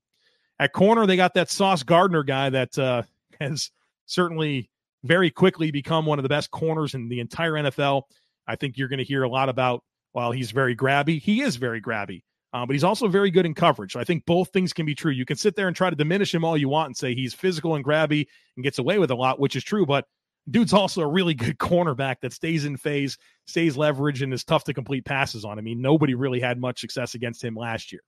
At 0.58 0.72
corner, 0.72 1.06
they 1.06 1.16
got 1.16 1.34
that 1.34 1.50
Sauce 1.50 1.82
Gardner 1.82 2.22
guy 2.22 2.50
that 2.50 2.78
uh, 2.78 3.02
has 3.40 3.70
certainly 4.06 4.70
very 5.04 5.30
quickly 5.30 5.70
become 5.70 6.06
one 6.06 6.18
of 6.18 6.22
the 6.22 6.28
best 6.28 6.50
corners 6.50 6.94
in 6.94 7.08
the 7.08 7.20
entire 7.20 7.52
NFL. 7.52 8.02
I 8.46 8.56
think 8.56 8.76
you're 8.76 8.88
going 8.88 8.98
to 8.98 9.04
hear 9.04 9.22
a 9.22 9.28
lot 9.28 9.48
about 9.48 9.82
while 10.12 10.32
he's 10.32 10.50
very 10.50 10.74
grabby, 10.74 11.20
he 11.20 11.40
is 11.42 11.56
very 11.56 11.80
grabby, 11.80 12.22
uh, 12.52 12.66
but 12.66 12.72
he's 12.72 12.84
also 12.84 13.06
very 13.08 13.30
good 13.30 13.46
in 13.46 13.54
coverage. 13.54 13.92
So 13.92 14.00
I 14.00 14.04
think 14.04 14.26
both 14.26 14.50
things 14.50 14.72
can 14.72 14.84
be 14.84 14.94
true. 14.94 15.12
You 15.12 15.24
can 15.24 15.36
sit 15.36 15.54
there 15.54 15.68
and 15.68 15.76
try 15.76 15.88
to 15.88 15.96
diminish 15.96 16.34
him 16.34 16.44
all 16.44 16.56
you 16.56 16.68
want 16.68 16.88
and 16.88 16.96
say 16.96 17.14
he's 17.14 17.32
physical 17.32 17.76
and 17.76 17.84
grabby 17.84 18.26
and 18.56 18.64
gets 18.64 18.78
away 18.78 18.98
with 18.98 19.10
a 19.10 19.14
lot, 19.14 19.38
which 19.38 19.54
is 19.54 19.62
true, 19.62 19.86
but 19.86 20.06
dude's 20.50 20.72
also 20.72 21.02
a 21.02 21.06
really 21.06 21.34
good 21.34 21.58
cornerback 21.58 22.16
that 22.22 22.32
stays 22.32 22.64
in 22.64 22.76
phase, 22.76 23.16
stays 23.46 23.76
leverage, 23.76 24.22
and 24.22 24.34
is 24.34 24.44
tough 24.44 24.64
to 24.64 24.74
complete 24.74 25.04
passes 25.04 25.44
on. 25.44 25.58
I 25.58 25.62
mean, 25.62 25.80
nobody 25.80 26.14
really 26.14 26.40
had 26.40 26.58
much 26.58 26.80
success 26.80 27.14
against 27.14 27.44
him 27.44 27.54
last 27.54 27.92
year. 27.92 28.02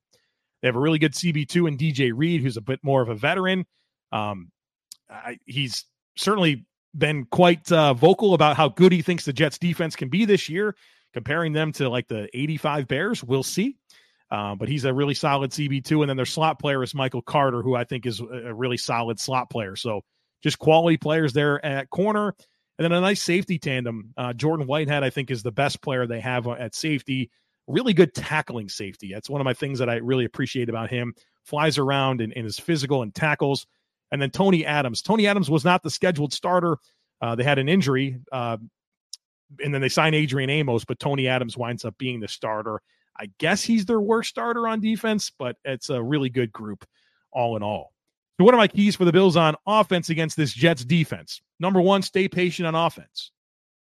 They 0.60 0.68
have 0.68 0.76
a 0.76 0.80
really 0.80 0.98
good 0.98 1.12
CB2 1.12 1.68
and 1.68 1.78
DJ 1.78 2.12
Reed, 2.14 2.40
who's 2.40 2.56
a 2.56 2.62
bit 2.62 2.80
more 2.82 3.02
of 3.02 3.08
a 3.08 3.14
veteran. 3.14 3.66
Um, 4.12 4.50
I, 5.10 5.38
he's 5.44 5.84
certainly 6.16 6.66
been 6.96 7.24
quite 7.26 7.70
uh, 7.72 7.94
vocal 7.94 8.34
about 8.34 8.56
how 8.56 8.68
good 8.68 8.92
he 8.92 9.02
thinks 9.02 9.24
the 9.24 9.32
Jets 9.32 9.58
defense 9.58 9.96
can 9.96 10.08
be 10.08 10.24
this 10.24 10.48
year, 10.48 10.76
comparing 11.12 11.52
them 11.52 11.72
to 11.72 11.88
like 11.88 12.08
the 12.08 12.28
85 12.36 12.88
Bears. 12.88 13.24
We'll 13.24 13.42
see. 13.42 13.76
Uh, 14.30 14.54
but 14.54 14.68
he's 14.68 14.86
a 14.86 14.94
really 14.94 15.12
solid 15.12 15.50
CB2. 15.50 16.00
And 16.00 16.08
then 16.08 16.16
their 16.16 16.24
slot 16.24 16.58
player 16.58 16.82
is 16.82 16.94
Michael 16.94 17.20
Carter, 17.20 17.60
who 17.60 17.74
I 17.74 17.84
think 17.84 18.06
is 18.06 18.20
a 18.20 18.54
really 18.54 18.78
solid 18.78 19.20
slot 19.20 19.50
player. 19.50 19.76
So 19.76 20.00
just 20.42 20.58
quality 20.58 20.96
players 20.96 21.34
there 21.34 21.62
at 21.64 21.90
corner. 21.90 22.34
And 22.78 22.84
then 22.84 22.92
a 22.92 23.00
nice 23.00 23.20
safety 23.20 23.58
tandem. 23.58 24.14
Uh, 24.16 24.32
Jordan 24.32 24.66
Whitehead, 24.66 25.04
I 25.04 25.10
think, 25.10 25.30
is 25.30 25.42
the 25.42 25.52
best 25.52 25.82
player 25.82 26.06
they 26.06 26.20
have 26.20 26.48
at 26.48 26.74
safety. 26.74 27.30
Really 27.66 27.92
good 27.92 28.14
tackling 28.14 28.70
safety. 28.70 29.10
That's 29.12 29.28
one 29.28 29.40
of 29.40 29.44
my 29.44 29.52
things 29.52 29.78
that 29.78 29.90
I 29.90 29.96
really 29.96 30.24
appreciate 30.24 30.70
about 30.70 30.88
him. 30.88 31.12
Flies 31.44 31.76
around 31.76 32.22
and, 32.22 32.32
and 32.34 32.46
is 32.46 32.58
physical 32.58 33.02
and 33.02 33.14
tackles. 33.14 33.66
And 34.12 34.22
then 34.22 34.30
Tony 34.30 34.64
Adams. 34.64 35.02
Tony 35.02 35.26
Adams 35.26 35.50
was 35.50 35.64
not 35.64 35.82
the 35.82 35.90
scheduled 35.90 36.32
starter. 36.32 36.76
Uh, 37.20 37.34
they 37.34 37.42
had 37.42 37.58
an 37.58 37.68
injury, 37.68 38.18
uh, 38.30 38.58
and 39.64 39.74
then 39.74 39.80
they 39.80 39.88
signed 39.88 40.14
Adrian 40.14 40.50
Amos, 40.50 40.84
but 40.84 40.98
Tony 40.98 41.26
Adams 41.26 41.56
winds 41.56 41.84
up 41.84 41.96
being 41.98 42.20
the 42.20 42.28
starter. 42.28 42.80
I 43.18 43.30
guess 43.38 43.62
he's 43.62 43.86
their 43.86 44.00
worst 44.00 44.30
starter 44.30 44.68
on 44.68 44.80
defense, 44.80 45.30
but 45.30 45.56
it's 45.64 45.90
a 45.90 46.02
really 46.02 46.28
good 46.28 46.52
group 46.52 46.84
all 47.32 47.56
in 47.56 47.62
all. 47.62 47.92
So, 48.38 48.44
what 48.44 48.54
are 48.54 48.58
my 48.58 48.68
keys 48.68 48.96
for 48.96 49.04
the 49.04 49.12
Bills 49.12 49.36
on 49.36 49.56
offense 49.66 50.10
against 50.10 50.36
this 50.36 50.52
Jets 50.52 50.84
defense? 50.84 51.40
Number 51.60 51.80
one, 51.80 52.02
stay 52.02 52.28
patient 52.28 52.66
on 52.66 52.74
offense. 52.74 53.30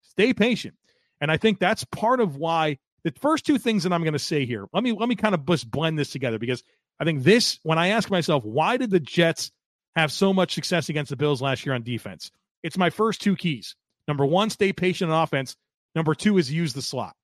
Stay 0.01 0.33
patient. 0.33 0.75
And 1.19 1.31
I 1.31 1.37
think 1.37 1.59
that's 1.59 1.83
part 1.85 2.19
of 2.19 2.35
why 2.37 2.77
the 3.03 3.13
first 3.19 3.45
two 3.45 3.57
things 3.57 3.83
that 3.83 3.93
I'm 3.93 4.03
going 4.03 4.13
to 4.13 4.19
say 4.19 4.45
here, 4.45 4.67
let 4.73 4.83
me 4.83 4.91
let 4.91 5.09
me 5.09 5.15
kind 5.15 5.33
of 5.33 5.45
just 5.45 5.69
blend 5.71 5.97
this 5.97 6.11
together 6.11 6.37
because 6.37 6.63
I 6.99 7.03
think 7.05 7.23
this, 7.23 7.59
when 7.63 7.79
I 7.79 7.87
ask 7.87 8.11
myself, 8.11 8.43
why 8.45 8.77
did 8.77 8.91
the 8.91 8.99
Jets 8.99 9.51
have 9.95 10.11
so 10.11 10.33
much 10.33 10.53
success 10.53 10.89
against 10.89 11.09
the 11.09 11.15
Bills 11.17 11.41
last 11.41 11.65
year 11.65 11.75
on 11.75 11.83
defense? 11.83 12.31
It's 12.63 12.77
my 12.77 12.89
first 12.89 13.21
two 13.21 13.35
keys. 13.35 13.75
Number 14.07 14.25
one, 14.25 14.49
stay 14.49 14.73
patient 14.73 15.11
on 15.11 15.23
offense. 15.23 15.55
Number 15.95 16.15
two 16.15 16.37
is 16.37 16.51
use 16.51 16.73
the 16.73 16.81
slot. 16.81 17.15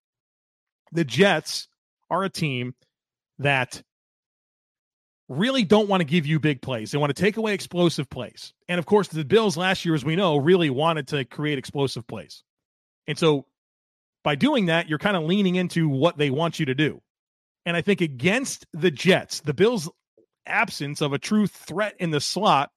the 0.92 1.04
Jets 1.04 1.68
are 2.10 2.24
a 2.24 2.30
team 2.30 2.74
that 3.40 3.82
really 5.30 5.64
don't 5.64 5.90
want 5.90 6.02
to 6.02 6.06
give 6.06 6.26
you 6.26 6.40
big 6.40 6.62
plays. 6.62 6.92
They 6.92 6.98
want 6.98 7.16
to 7.16 7.22
take 7.22 7.38
away 7.38 7.54
explosive 7.54 8.10
plays. 8.10 8.54
And 8.70 8.80
of 8.80 8.86
course, 8.86 9.10
the 9.10 9.26
Bills 9.26 9.58
last 9.58 9.84
year, 9.84 9.94
as 9.94 10.06
we 10.06 10.16
know, 10.16 10.38
really 10.38 10.70
wanted 10.70 11.10
to 11.10 11.26
create 11.26 11.58
explosive 11.58 12.08
plays. 12.08 12.44
And 13.08 13.18
so 13.18 13.46
by 14.24 14.36
doing 14.36 14.68
that, 14.68 14.88
you're 14.90 15.00
kind 15.00 15.18
of 15.18 15.24
leaning 15.24 15.56
into 15.56 15.90
what 15.90 16.18
they 16.18 16.30
want 16.30 16.60
you 16.60 16.68
to 16.68 16.76
do. 16.76 17.02
And 17.66 17.76
I 17.76 17.82
think 17.82 18.00
against 18.00 18.66
the 18.72 18.92
Jets, 18.92 19.42
the 19.42 19.54
Bills' 19.54 19.90
absence 20.50 21.02
of 21.02 21.14
a 21.14 21.20
true 21.20 21.48
threat 21.48 21.96
in 22.00 22.12
the 22.12 22.22
slot 22.22 22.72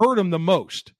hurt 0.00 0.16
them 0.16 0.30
the 0.30 0.38
most. 0.38 0.92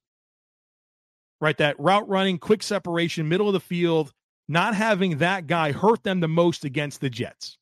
Right? 1.41 1.57
That 1.57 1.79
route 1.79 2.07
running, 2.07 2.37
quick 2.37 2.63
separation, 2.63 3.29
middle 3.29 3.47
of 3.47 3.53
the 3.53 3.59
field, 3.59 4.13
not 4.47 4.75
having 4.75 5.17
that 5.17 5.47
guy 5.47 5.71
hurt 5.71 6.03
them 6.03 6.19
the 6.19 6.27
most 6.27 6.65
against 6.65 7.01
the 7.01 7.09
Jets. 7.09 7.57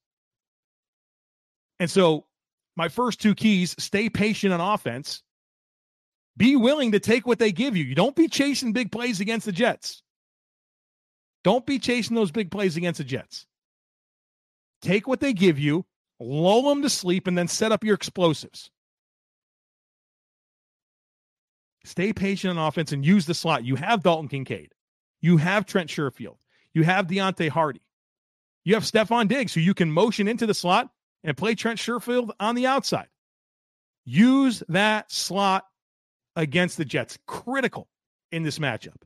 And 1.80 1.90
so, 1.90 2.26
my 2.76 2.90
first 2.90 3.20
two 3.20 3.36
keys 3.36 3.76
stay 3.80 4.10
patient 4.10 4.54
on 4.54 4.62
offense. 4.62 5.24
Be 6.38 6.56
willing 6.56 6.94
to 6.94 7.00
take 7.00 7.28
what 7.28 7.40
they 7.40 7.52
give 7.52 7.76
you. 7.76 7.84
You 7.84 7.96
don't 7.96 8.16
be 8.16 8.28
chasing 8.28 8.72
big 8.72 8.92
plays 8.92 9.20
against 9.20 9.46
the 9.46 9.52
Jets. 9.52 10.02
Don't 11.44 11.66
be 11.66 11.80
chasing 11.80 12.16
those 12.16 12.32
big 12.32 12.52
plays 12.52 12.78
against 12.78 13.00
the 13.00 13.04
Jets. 13.04 13.46
Take 14.82 15.08
what 15.08 15.20
they 15.20 15.34
give 15.34 15.60
you, 15.60 15.86
lull 16.22 16.70
them 16.70 16.82
to 16.84 16.90
sleep, 16.90 17.28
and 17.28 17.38
then 17.38 17.48
set 17.48 17.72
up 17.72 17.84
your 17.84 17.96
explosives. 17.96 18.70
Stay 21.84 22.14
patient 22.14 22.58
on 22.58 22.68
offense 22.68 22.92
and 22.92 23.06
use 23.06 23.26
the 23.26 23.34
slot. 23.34 23.66
You 23.66 23.76
have 23.76 24.04
Dalton 24.04 24.28
Kincaid. 24.28 24.74
You 25.20 25.38
have 25.38 25.66
Trent 25.66 25.90
Sherfield. 25.90 26.38
You 26.74 26.84
have 26.84 27.08
Deonte 27.08 27.50
Harty. 27.50 27.82
You 28.64 28.76
have 28.76 28.84
Stefon 28.84 29.28
Diggs, 29.28 29.54
who 29.54 29.62
you 29.62 29.74
can 29.74 29.92
motion 29.92 30.28
into 30.28 30.46
the 30.46 30.54
slot 30.54 30.90
and 31.24 31.36
play 31.36 31.56
Trent 31.56 31.80
Sherfield 31.80 32.32
on 32.40 32.56
the 32.56 32.68
outside. 32.68 33.08
Use 34.06 34.62
that 34.70 35.12
slot 35.12 35.66
against 36.36 36.78
the 36.78 36.86
Jets. 36.86 37.18
Critical 37.26 37.88
in 38.32 38.44
this 38.44 38.60
matchup. 38.60 39.02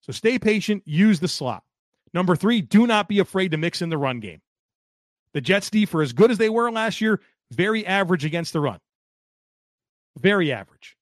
So 0.00 0.12
stay 0.12 0.38
patient, 0.38 0.84
use 0.86 1.20
the 1.20 1.28
slot. 1.28 1.64
Number 2.14 2.36
three, 2.36 2.60
do 2.60 2.86
not 2.86 3.08
be 3.08 3.18
afraid 3.18 3.50
to 3.50 3.56
mix 3.56 3.82
in 3.82 3.90
the 3.90 3.98
run 3.98 4.20
game. 4.20 4.40
The 5.34 5.40
Jets 5.40 5.70
D, 5.70 5.86
for 5.86 6.02
as 6.02 6.12
good 6.12 6.30
as 6.30 6.38
they 6.38 6.48
were 6.48 6.70
last 6.70 7.00
year, 7.00 7.20
very 7.52 7.86
average 7.86 8.24
against 8.24 8.52
the 8.52 8.60
run. 8.60 8.78
Very 10.18 10.52
average. 10.52 10.96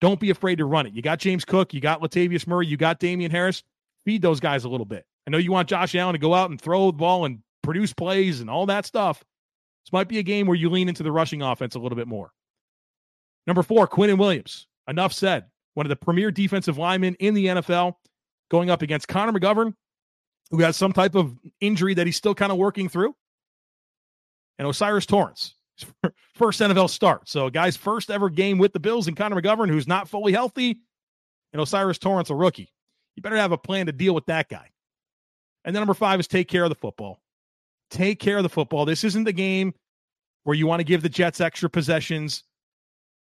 Don't 0.00 0.20
be 0.20 0.30
afraid 0.30 0.56
to 0.56 0.64
run 0.64 0.86
it. 0.86 0.94
You 0.94 1.02
got 1.02 1.18
James 1.18 1.44
Cook, 1.44 1.72
you 1.74 1.80
got 1.80 2.00
Latavius 2.00 2.46
Murray, 2.46 2.66
you 2.66 2.76
got 2.76 2.98
Damien 2.98 3.30
Harris. 3.30 3.62
Feed 4.04 4.22
those 4.22 4.40
guys 4.40 4.64
a 4.64 4.68
little 4.68 4.86
bit. 4.86 5.06
I 5.26 5.30
know 5.30 5.38
you 5.38 5.50
want 5.50 5.68
Josh 5.68 5.94
Allen 5.94 6.12
to 6.12 6.18
go 6.18 6.34
out 6.34 6.50
and 6.50 6.60
throw 6.60 6.86
the 6.86 6.92
ball 6.92 7.24
and 7.24 7.38
produce 7.62 7.92
plays 7.92 8.40
and 8.40 8.50
all 8.50 8.66
that 8.66 8.84
stuff. 8.84 9.24
This 9.84 9.92
might 9.92 10.08
be 10.08 10.18
a 10.18 10.22
game 10.22 10.46
where 10.46 10.56
you 10.56 10.68
lean 10.68 10.88
into 10.88 11.02
the 11.02 11.12
rushing 11.12 11.42
offense 11.42 11.74
a 11.74 11.78
little 11.78 11.96
bit 11.96 12.08
more. 12.08 12.32
Number 13.46 13.62
four, 13.62 13.88
Quinnen 13.88 14.18
Williams. 14.18 14.66
Enough 14.88 15.12
said. 15.12 15.46
One 15.74 15.86
of 15.86 15.90
the 15.90 15.96
premier 15.96 16.30
defensive 16.30 16.78
linemen 16.78 17.16
in 17.18 17.34
the 17.34 17.46
NFL 17.46 17.94
going 18.50 18.70
up 18.70 18.82
against 18.82 19.08
Connor 19.08 19.32
McGovern, 19.32 19.74
who 20.50 20.60
has 20.60 20.76
some 20.76 20.92
type 20.92 21.14
of 21.14 21.36
injury 21.60 21.94
that 21.94 22.06
he's 22.06 22.16
still 22.16 22.34
kind 22.34 22.52
of 22.52 22.58
working 22.58 22.88
through, 22.88 23.16
and 24.58 24.66
O'Cyrus 24.66 25.06
Torrence, 25.06 25.54
first 26.34 26.60
NFL 26.60 26.90
start. 26.90 27.28
So, 27.28 27.50
guy's 27.50 27.76
first 27.76 28.10
ever 28.10 28.30
game 28.30 28.58
with 28.58 28.72
the 28.72 28.80
Bills, 28.80 29.08
and 29.08 29.16
Connor 29.16 29.40
McGovern, 29.40 29.68
who's 29.68 29.88
not 29.88 30.08
fully 30.08 30.32
healthy, 30.32 30.78
and 31.52 31.60
O'Cyrus 31.60 31.98
Torrence, 31.98 32.30
a 32.30 32.34
rookie. 32.34 32.72
You 33.16 33.22
better 33.22 33.36
have 33.36 33.52
a 33.52 33.58
plan 33.58 33.86
to 33.86 33.92
deal 33.92 34.14
with 34.14 34.26
that 34.26 34.48
guy. 34.48 34.70
And 35.64 35.74
then 35.74 35.80
number 35.80 35.94
five 35.94 36.20
is 36.20 36.28
take 36.28 36.48
care 36.48 36.64
of 36.64 36.68
the 36.68 36.74
football. 36.74 37.20
Take 37.90 38.18
care 38.18 38.36
of 38.36 38.42
the 38.42 38.48
football. 38.48 38.84
This 38.84 39.04
isn't 39.04 39.24
the 39.24 39.32
game 39.32 39.74
where 40.42 40.56
you 40.56 40.66
want 40.66 40.80
to 40.80 40.84
give 40.84 41.02
the 41.02 41.08
Jets 41.08 41.40
extra 41.40 41.70
possessions. 41.70 42.42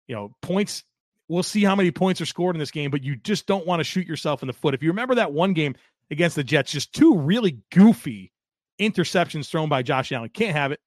You 0.06 0.14
know, 0.14 0.36
points. 0.42 0.84
We'll 1.28 1.42
see 1.42 1.64
how 1.64 1.74
many 1.74 1.90
points 1.90 2.20
are 2.20 2.26
scored 2.26 2.54
in 2.54 2.60
this 2.60 2.70
game, 2.70 2.90
but 2.90 3.02
you 3.02 3.16
just 3.16 3.46
don't 3.46 3.66
want 3.66 3.80
to 3.80 3.84
shoot 3.84 4.06
yourself 4.06 4.42
in 4.42 4.46
the 4.46 4.52
foot. 4.52 4.74
If 4.74 4.82
you 4.82 4.90
remember 4.90 5.16
that 5.16 5.32
one 5.32 5.54
game 5.54 5.74
against 6.10 6.36
the 6.36 6.44
Jets, 6.44 6.70
just 6.70 6.92
two 6.92 7.18
really 7.18 7.58
goofy 7.72 8.32
interceptions 8.80 9.48
thrown 9.48 9.68
by 9.68 9.82
Josh 9.82 10.12
Allen. 10.12 10.30
Can't 10.32 10.56
have 10.56 10.70
it. 10.70 10.80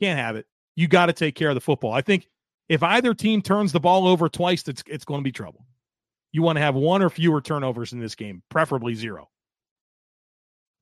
Can't 0.00 0.18
have 0.18 0.36
it. 0.36 0.46
You 0.76 0.88
got 0.88 1.06
to 1.06 1.12
take 1.12 1.34
care 1.34 1.48
of 1.48 1.54
the 1.54 1.60
football. 1.60 1.92
I 1.92 2.00
think 2.00 2.28
if 2.68 2.82
either 2.82 3.14
team 3.14 3.42
turns 3.42 3.72
the 3.72 3.80
ball 3.80 4.06
over 4.06 4.28
twice, 4.28 4.66
it's 4.68 4.82
it's 4.86 5.04
going 5.04 5.20
to 5.20 5.24
be 5.24 5.32
trouble. 5.32 5.66
You 6.32 6.42
want 6.42 6.56
to 6.56 6.62
have 6.62 6.74
one 6.74 7.02
or 7.02 7.10
fewer 7.10 7.40
turnovers 7.40 7.92
in 7.92 7.98
this 7.98 8.14
game, 8.14 8.42
preferably 8.48 8.94
zero. 8.94 9.28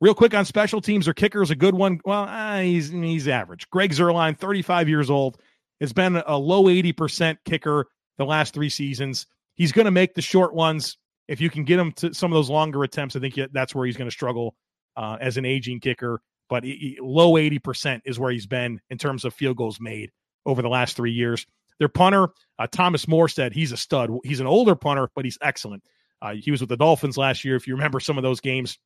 Real 0.01 0.15
quick 0.15 0.35
on 0.35 0.45
special 0.45 0.81
teams 0.81 1.09
or 1.09 1.15
kickers, 1.15 1.51
a 1.51 1.57
good 1.57 1.75
one. 1.75 2.01
Well, 2.05 2.25
uh, 2.25 2.61
he's 2.61 2.91
he's 2.91 3.27
average. 3.27 3.69
Greg 3.71 3.93
Zuerlein, 3.93 4.37
35 4.37 4.89
years 4.89 5.11
old, 5.11 5.41
has 5.81 5.93
been 5.93 6.17
a 6.17 6.37
low 6.37 6.65
80% 6.65 7.39
kicker 7.45 7.87
the 8.19 8.25
last 8.25 8.55
three 8.55 8.69
seasons. 8.69 9.27
He's 9.57 9.73
going 9.73 9.87
to 9.87 9.91
make 9.91 10.15
the 10.15 10.23
short 10.23 10.55
ones. 10.55 10.99
If 11.27 11.41
you 11.41 11.51
can 11.51 11.65
get 11.65 11.79
him 11.81 11.93
to 11.93 12.15
some 12.15 12.31
of 12.31 12.37
those 12.37 12.51
longer 12.51 12.85
attempts, 12.85 13.17
I 13.17 13.21
think 13.21 13.39
that's 13.53 13.75
where 13.75 13.87
he's 13.87 13.97
going 13.97 14.09
to 14.09 14.15
struggle 14.15 14.55
uh, 14.97 15.19
as 15.21 15.37
an 15.37 15.45
aging 15.45 15.81
kicker. 15.81 16.21
But 16.49 16.65
he, 16.65 16.99
low 17.01 17.33
80% 17.33 18.03
is 18.05 18.19
where 18.19 18.33
he's 18.33 18.47
been 18.47 18.81
in 18.91 18.99
terms 18.99 19.25
of 19.25 19.35
field 19.35 19.57
goals 19.57 19.79
made 19.81 20.11
over 20.47 20.63
the 20.63 20.69
last 20.69 20.97
three 20.97 21.13
years. 21.13 21.47
Their 21.79 21.89
punter, 21.89 22.29
uh, 22.59 22.67
Thomas 22.71 23.07
Morstead, 23.07 23.53
he's 23.53 23.73
a 23.73 23.77
stud. 23.77 24.11
He's 24.25 24.41
an 24.41 24.47
older 24.47 24.75
punter, 24.75 25.09
but 25.15 25.25
he's 25.25 25.39
excellent. 25.41 25.85
Uh, 26.21 26.35
he 26.35 26.51
was 26.51 26.61
with 26.61 26.71
the 26.71 26.77
Dolphins 26.77 27.17
last 27.17 27.45
year. 27.45 27.55
If 27.55 27.67
you 27.67 27.75
remember 27.75 28.01
some 28.01 28.17
of 28.17 28.23
those 28.23 28.41
games, 28.41 28.79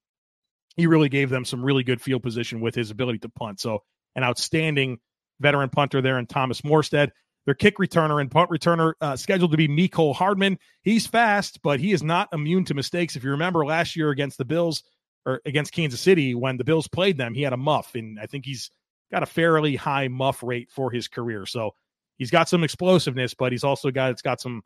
he 0.76 0.86
really 0.86 1.08
gave 1.08 1.30
them 1.30 1.44
some 1.44 1.64
really 1.64 1.84
good 1.84 2.00
field 2.00 2.22
position 2.22 2.60
with 2.60 2.74
his 2.74 2.90
ability 2.90 3.20
to 3.20 3.28
punt. 3.28 3.60
So, 3.60 3.82
an 4.14 4.24
outstanding 4.24 4.98
veteran 5.40 5.70
punter 5.70 6.02
there 6.02 6.18
in 6.18 6.26
Thomas 6.26 6.60
Morstead. 6.60 7.10
Their 7.46 7.54
kick 7.54 7.78
returner 7.78 8.20
and 8.20 8.30
punt 8.30 8.50
returner 8.50 8.92
uh, 9.00 9.16
scheduled 9.16 9.50
to 9.50 9.56
be 9.56 9.68
Mecole 9.68 10.14
Hardman. 10.14 10.58
He's 10.82 11.06
fast, 11.06 11.60
but 11.62 11.80
he 11.80 11.92
is 11.92 12.02
not 12.02 12.28
immune 12.32 12.64
to 12.66 12.74
mistakes. 12.74 13.16
If 13.16 13.24
you 13.24 13.30
remember 13.30 13.64
last 13.64 13.96
year 13.96 14.10
against 14.10 14.38
the 14.38 14.44
Bills 14.44 14.84
or 15.24 15.40
against 15.44 15.72
Kansas 15.72 16.00
City, 16.00 16.34
when 16.34 16.56
the 16.56 16.64
Bills 16.64 16.88
played 16.88 17.16
them, 17.16 17.34
he 17.34 17.42
had 17.42 17.52
a 17.52 17.56
muff, 17.58 17.94
and 17.94 18.18
I 18.20 18.26
think 18.26 18.44
he's 18.44 18.70
got 19.10 19.22
a 19.22 19.26
fairly 19.26 19.76
high 19.76 20.08
muff 20.08 20.42
rate 20.42 20.70
for 20.70 20.90
his 20.90 21.06
career. 21.08 21.46
So 21.46 21.74
he's 22.18 22.30
got 22.30 22.48
some 22.48 22.64
explosiveness, 22.64 23.34
but 23.34 23.52
he's 23.52 23.64
also 23.64 23.90
got 23.90 24.10
it's 24.10 24.22
got 24.22 24.40
some 24.40 24.62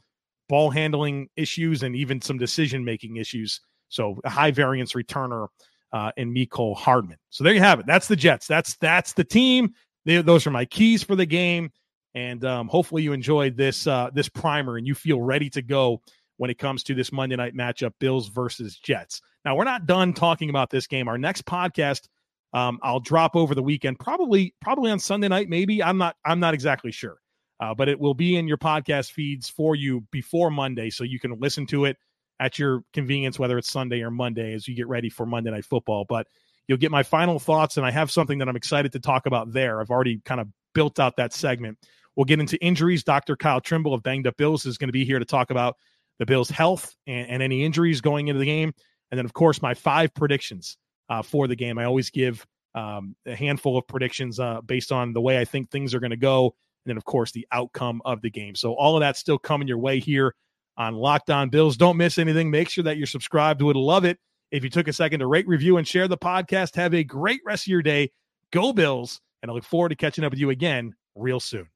ball 0.48 0.70
handling 0.70 1.28
issues 1.36 1.82
and 1.82 1.96
even 1.96 2.20
some 2.20 2.38
decision 2.38 2.84
making 2.84 3.16
issues. 3.16 3.60
So 3.88 4.18
a 4.24 4.30
high 4.30 4.50
variance 4.50 4.92
returner 4.92 5.48
uh, 5.92 6.12
in 6.16 6.32
Mecole 6.32 6.76
Hardman. 6.76 7.18
So 7.30 7.44
there 7.44 7.54
you 7.54 7.60
have 7.60 7.80
it. 7.80 7.86
That's 7.86 8.08
the 8.08 8.16
Jets. 8.16 8.46
That's 8.46 8.76
that's 8.76 9.12
the 9.12 9.24
team. 9.24 9.74
They, 10.04 10.22
those 10.22 10.46
are 10.46 10.50
my 10.50 10.64
keys 10.64 11.02
for 11.02 11.16
the 11.16 11.26
game. 11.26 11.70
And 12.14 12.44
um, 12.44 12.68
hopefully 12.68 13.02
you 13.02 13.12
enjoyed 13.12 13.56
this 13.56 13.86
uh, 13.86 14.10
this 14.14 14.28
primer 14.28 14.76
and 14.76 14.86
you 14.86 14.94
feel 14.94 15.20
ready 15.20 15.50
to 15.50 15.62
go 15.62 16.00
when 16.38 16.50
it 16.50 16.58
comes 16.58 16.82
to 16.84 16.94
this 16.94 17.12
Monday 17.12 17.36
night 17.36 17.54
matchup, 17.54 17.92
Bills 17.98 18.28
versus 18.28 18.76
Jets. 18.78 19.20
Now 19.46 19.54
we're 19.54 19.64
not 19.64 19.86
done 19.86 20.12
talking 20.12 20.50
about 20.50 20.68
this 20.68 20.86
game. 20.86 21.08
Our 21.08 21.16
next 21.16 21.46
podcast 21.46 22.08
um, 22.52 22.78
I'll 22.82 23.00
drop 23.00 23.36
over 23.36 23.54
the 23.54 23.62
weekend, 23.62 23.98
probably 23.98 24.54
probably 24.60 24.90
on 24.90 24.98
Sunday 24.98 25.28
night, 25.28 25.48
maybe. 25.48 25.82
I'm 25.82 25.98
not 25.98 26.16
I'm 26.24 26.40
not 26.40 26.54
exactly 26.54 26.90
sure, 26.90 27.18
uh, 27.60 27.74
but 27.74 27.88
it 27.88 28.00
will 28.00 28.14
be 28.14 28.36
in 28.36 28.48
your 28.48 28.56
podcast 28.56 29.12
feeds 29.12 29.48
for 29.48 29.74
you 29.74 30.04
before 30.10 30.50
Monday, 30.50 30.90
so 30.90 31.04
you 31.04 31.20
can 31.20 31.38
listen 31.38 31.66
to 31.66 31.84
it 31.84 31.96
at 32.40 32.58
your 32.58 32.82
convenience, 32.92 33.38
whether 33.38 33.58
it's 33.58 33.70
Sunday 33.70 34.02
or 34.02 34.10
Monday, 34.10 34.54
as 34.54 34.66
you 34.66 34.74
get 34.74 34.88
ready 34.88 35.10
for 35.10 35.26
Monday 35.26 35.50
Night 35.50 35.64
Football. 35.64 36.06
But 36.08 36.26
you'll 36.66 36.78
get 36.78 36.90
my 36.90 37.02
final 37.02 37.38
thoughts, 37.38 37.76
and 37.76 37.84
I 37.84 37.90
have 37.90 38.10
something 38.10 38.38
that 38.38 38.48
I'm 38.48 38.56
excited 38.56 38.92
to 38.92 39.00
talk 39.00 39.26
about 39.26 39.52
there. 39.52 39.80
I've 39.80 39.90
already 39.90 40.20
kind 40.24 40.40
of 40.40 40.48
built 40.74 40.98
out 40.98 41.16
that 41.16 41.32
segment. 41.32 41.78
We'll 42.16 42.24
get 42.24 42.40
into 42.40 42.56
injuries. 42.64 43.04
Dr. 43.04 43.36
Kyle 43.36 43.60
Trimble 43.60 43.92
of 43.92 44.02
Banged 44.02 44.26
Up 44.26 44.36
Bills 44.38 44.64
is 44.64 44.78
going 44.78 44.88
to 44.88 44.92
be 44.92 45.04
here 45.04 45.18
to 45.18 45.26
talk 45.26 45.50
about 45.50 45.76
the 46.18 46.24
Bills' 46.24 46.48
health 46.48 46.94
and, 47.06 47.28
and 47.28 47.42
any 47.42 47.64
injuries 47.64 48.00
going 48.00 48.28
into 48.28 48.38
the 48.38 48.46
game. 48.46 48.72
And 49.10 49.18
then, 49.18 49.24
of 49.24 49.32
course, 49.32 49.62
my 49.62 49.74
five 49.74 50.12
predictions 50.14 50.76
uh, 51.08 51.22
for 51.22 51.46
the 51.46 51.56
game. 51.56 51.78
I 51.78 51.84
always 51.84 52.10
give 52.10 52.46
um, 52.74 53.14
a 53.26 53.34
handful 53.34 53.78
of 53.78 53.86
predictions 53.86 54.38
uh, 54.40 54.60
based 54.62 54.92
on 54.92 55.12
the 55.12 55.20
way 55.20 55.38
I 55.38 55.44
think 55.44 55.70
things 55.70 55.94
are 55.94 56.00
going 56.00 56.10
to 56.10 56.16
go. 56.16 56.54
And 56.84 56.90
then, 56.90 56.96
of 56.96 57.04
course, 57.04 57.32
the 57.32 57.46
outcome 57.52 58.02
of 58.04 58.22
the 58.22 58.30
game. 58.30 58.54
So, 58.54 58.74
all 58.74 58.96
of 58.96 59.00
that's 59.00 59.18
still 59.18 59.38
coming 59.38 59.68
your 59.68 59.78
way 59.78 60.00
here 60.00 60.34
on 60.76 60.94
Locked 60.94 61.30
On 61.30 61.48
Bills. 61.48 61.76
Don't 61.76 61.96
miss 61.96 62.18
anything. 62.18 62.50
Make 62.50 62.68
sure 62.68 62.84
that 62.84 62.96
you're 62.96 63.06
subscribed. 63.06 63.62
Would 63.62 63.76
love 63.76 64.04
it 64.04 64.18
if 64.50 64.62
you 64.62 64.70
took 64.70 64.88
a 64.88 64.92
second 64.92 65.20
to 65.20 65.26
rate, 65.26 65.48
review, 65.48 65.78
and 65.78 65.86
share 65.86 66.08
the 66.08 66.18
podcast. 66.18 66.76
Have 66.76 66.94
a 66.94 67.04
great 67.04 67.40
rest 67.44 67.64
of 67.64 67.70
your 67.70 67.82
day. 67.82 68.10
Go 68.52 68.72
Bills. 68.72 69.20
And 69.42 69.50
I 69.50 69.54
look 69.54 69.64
forward 69.64 69.90
to 69.90 69.96
catching 69.96 70.24
up 70.24 70.32
with 70.32 70.40
you 70.40 70.50
again 70.50 70.94
real 71.14 71.40
soon. 71.40 71.68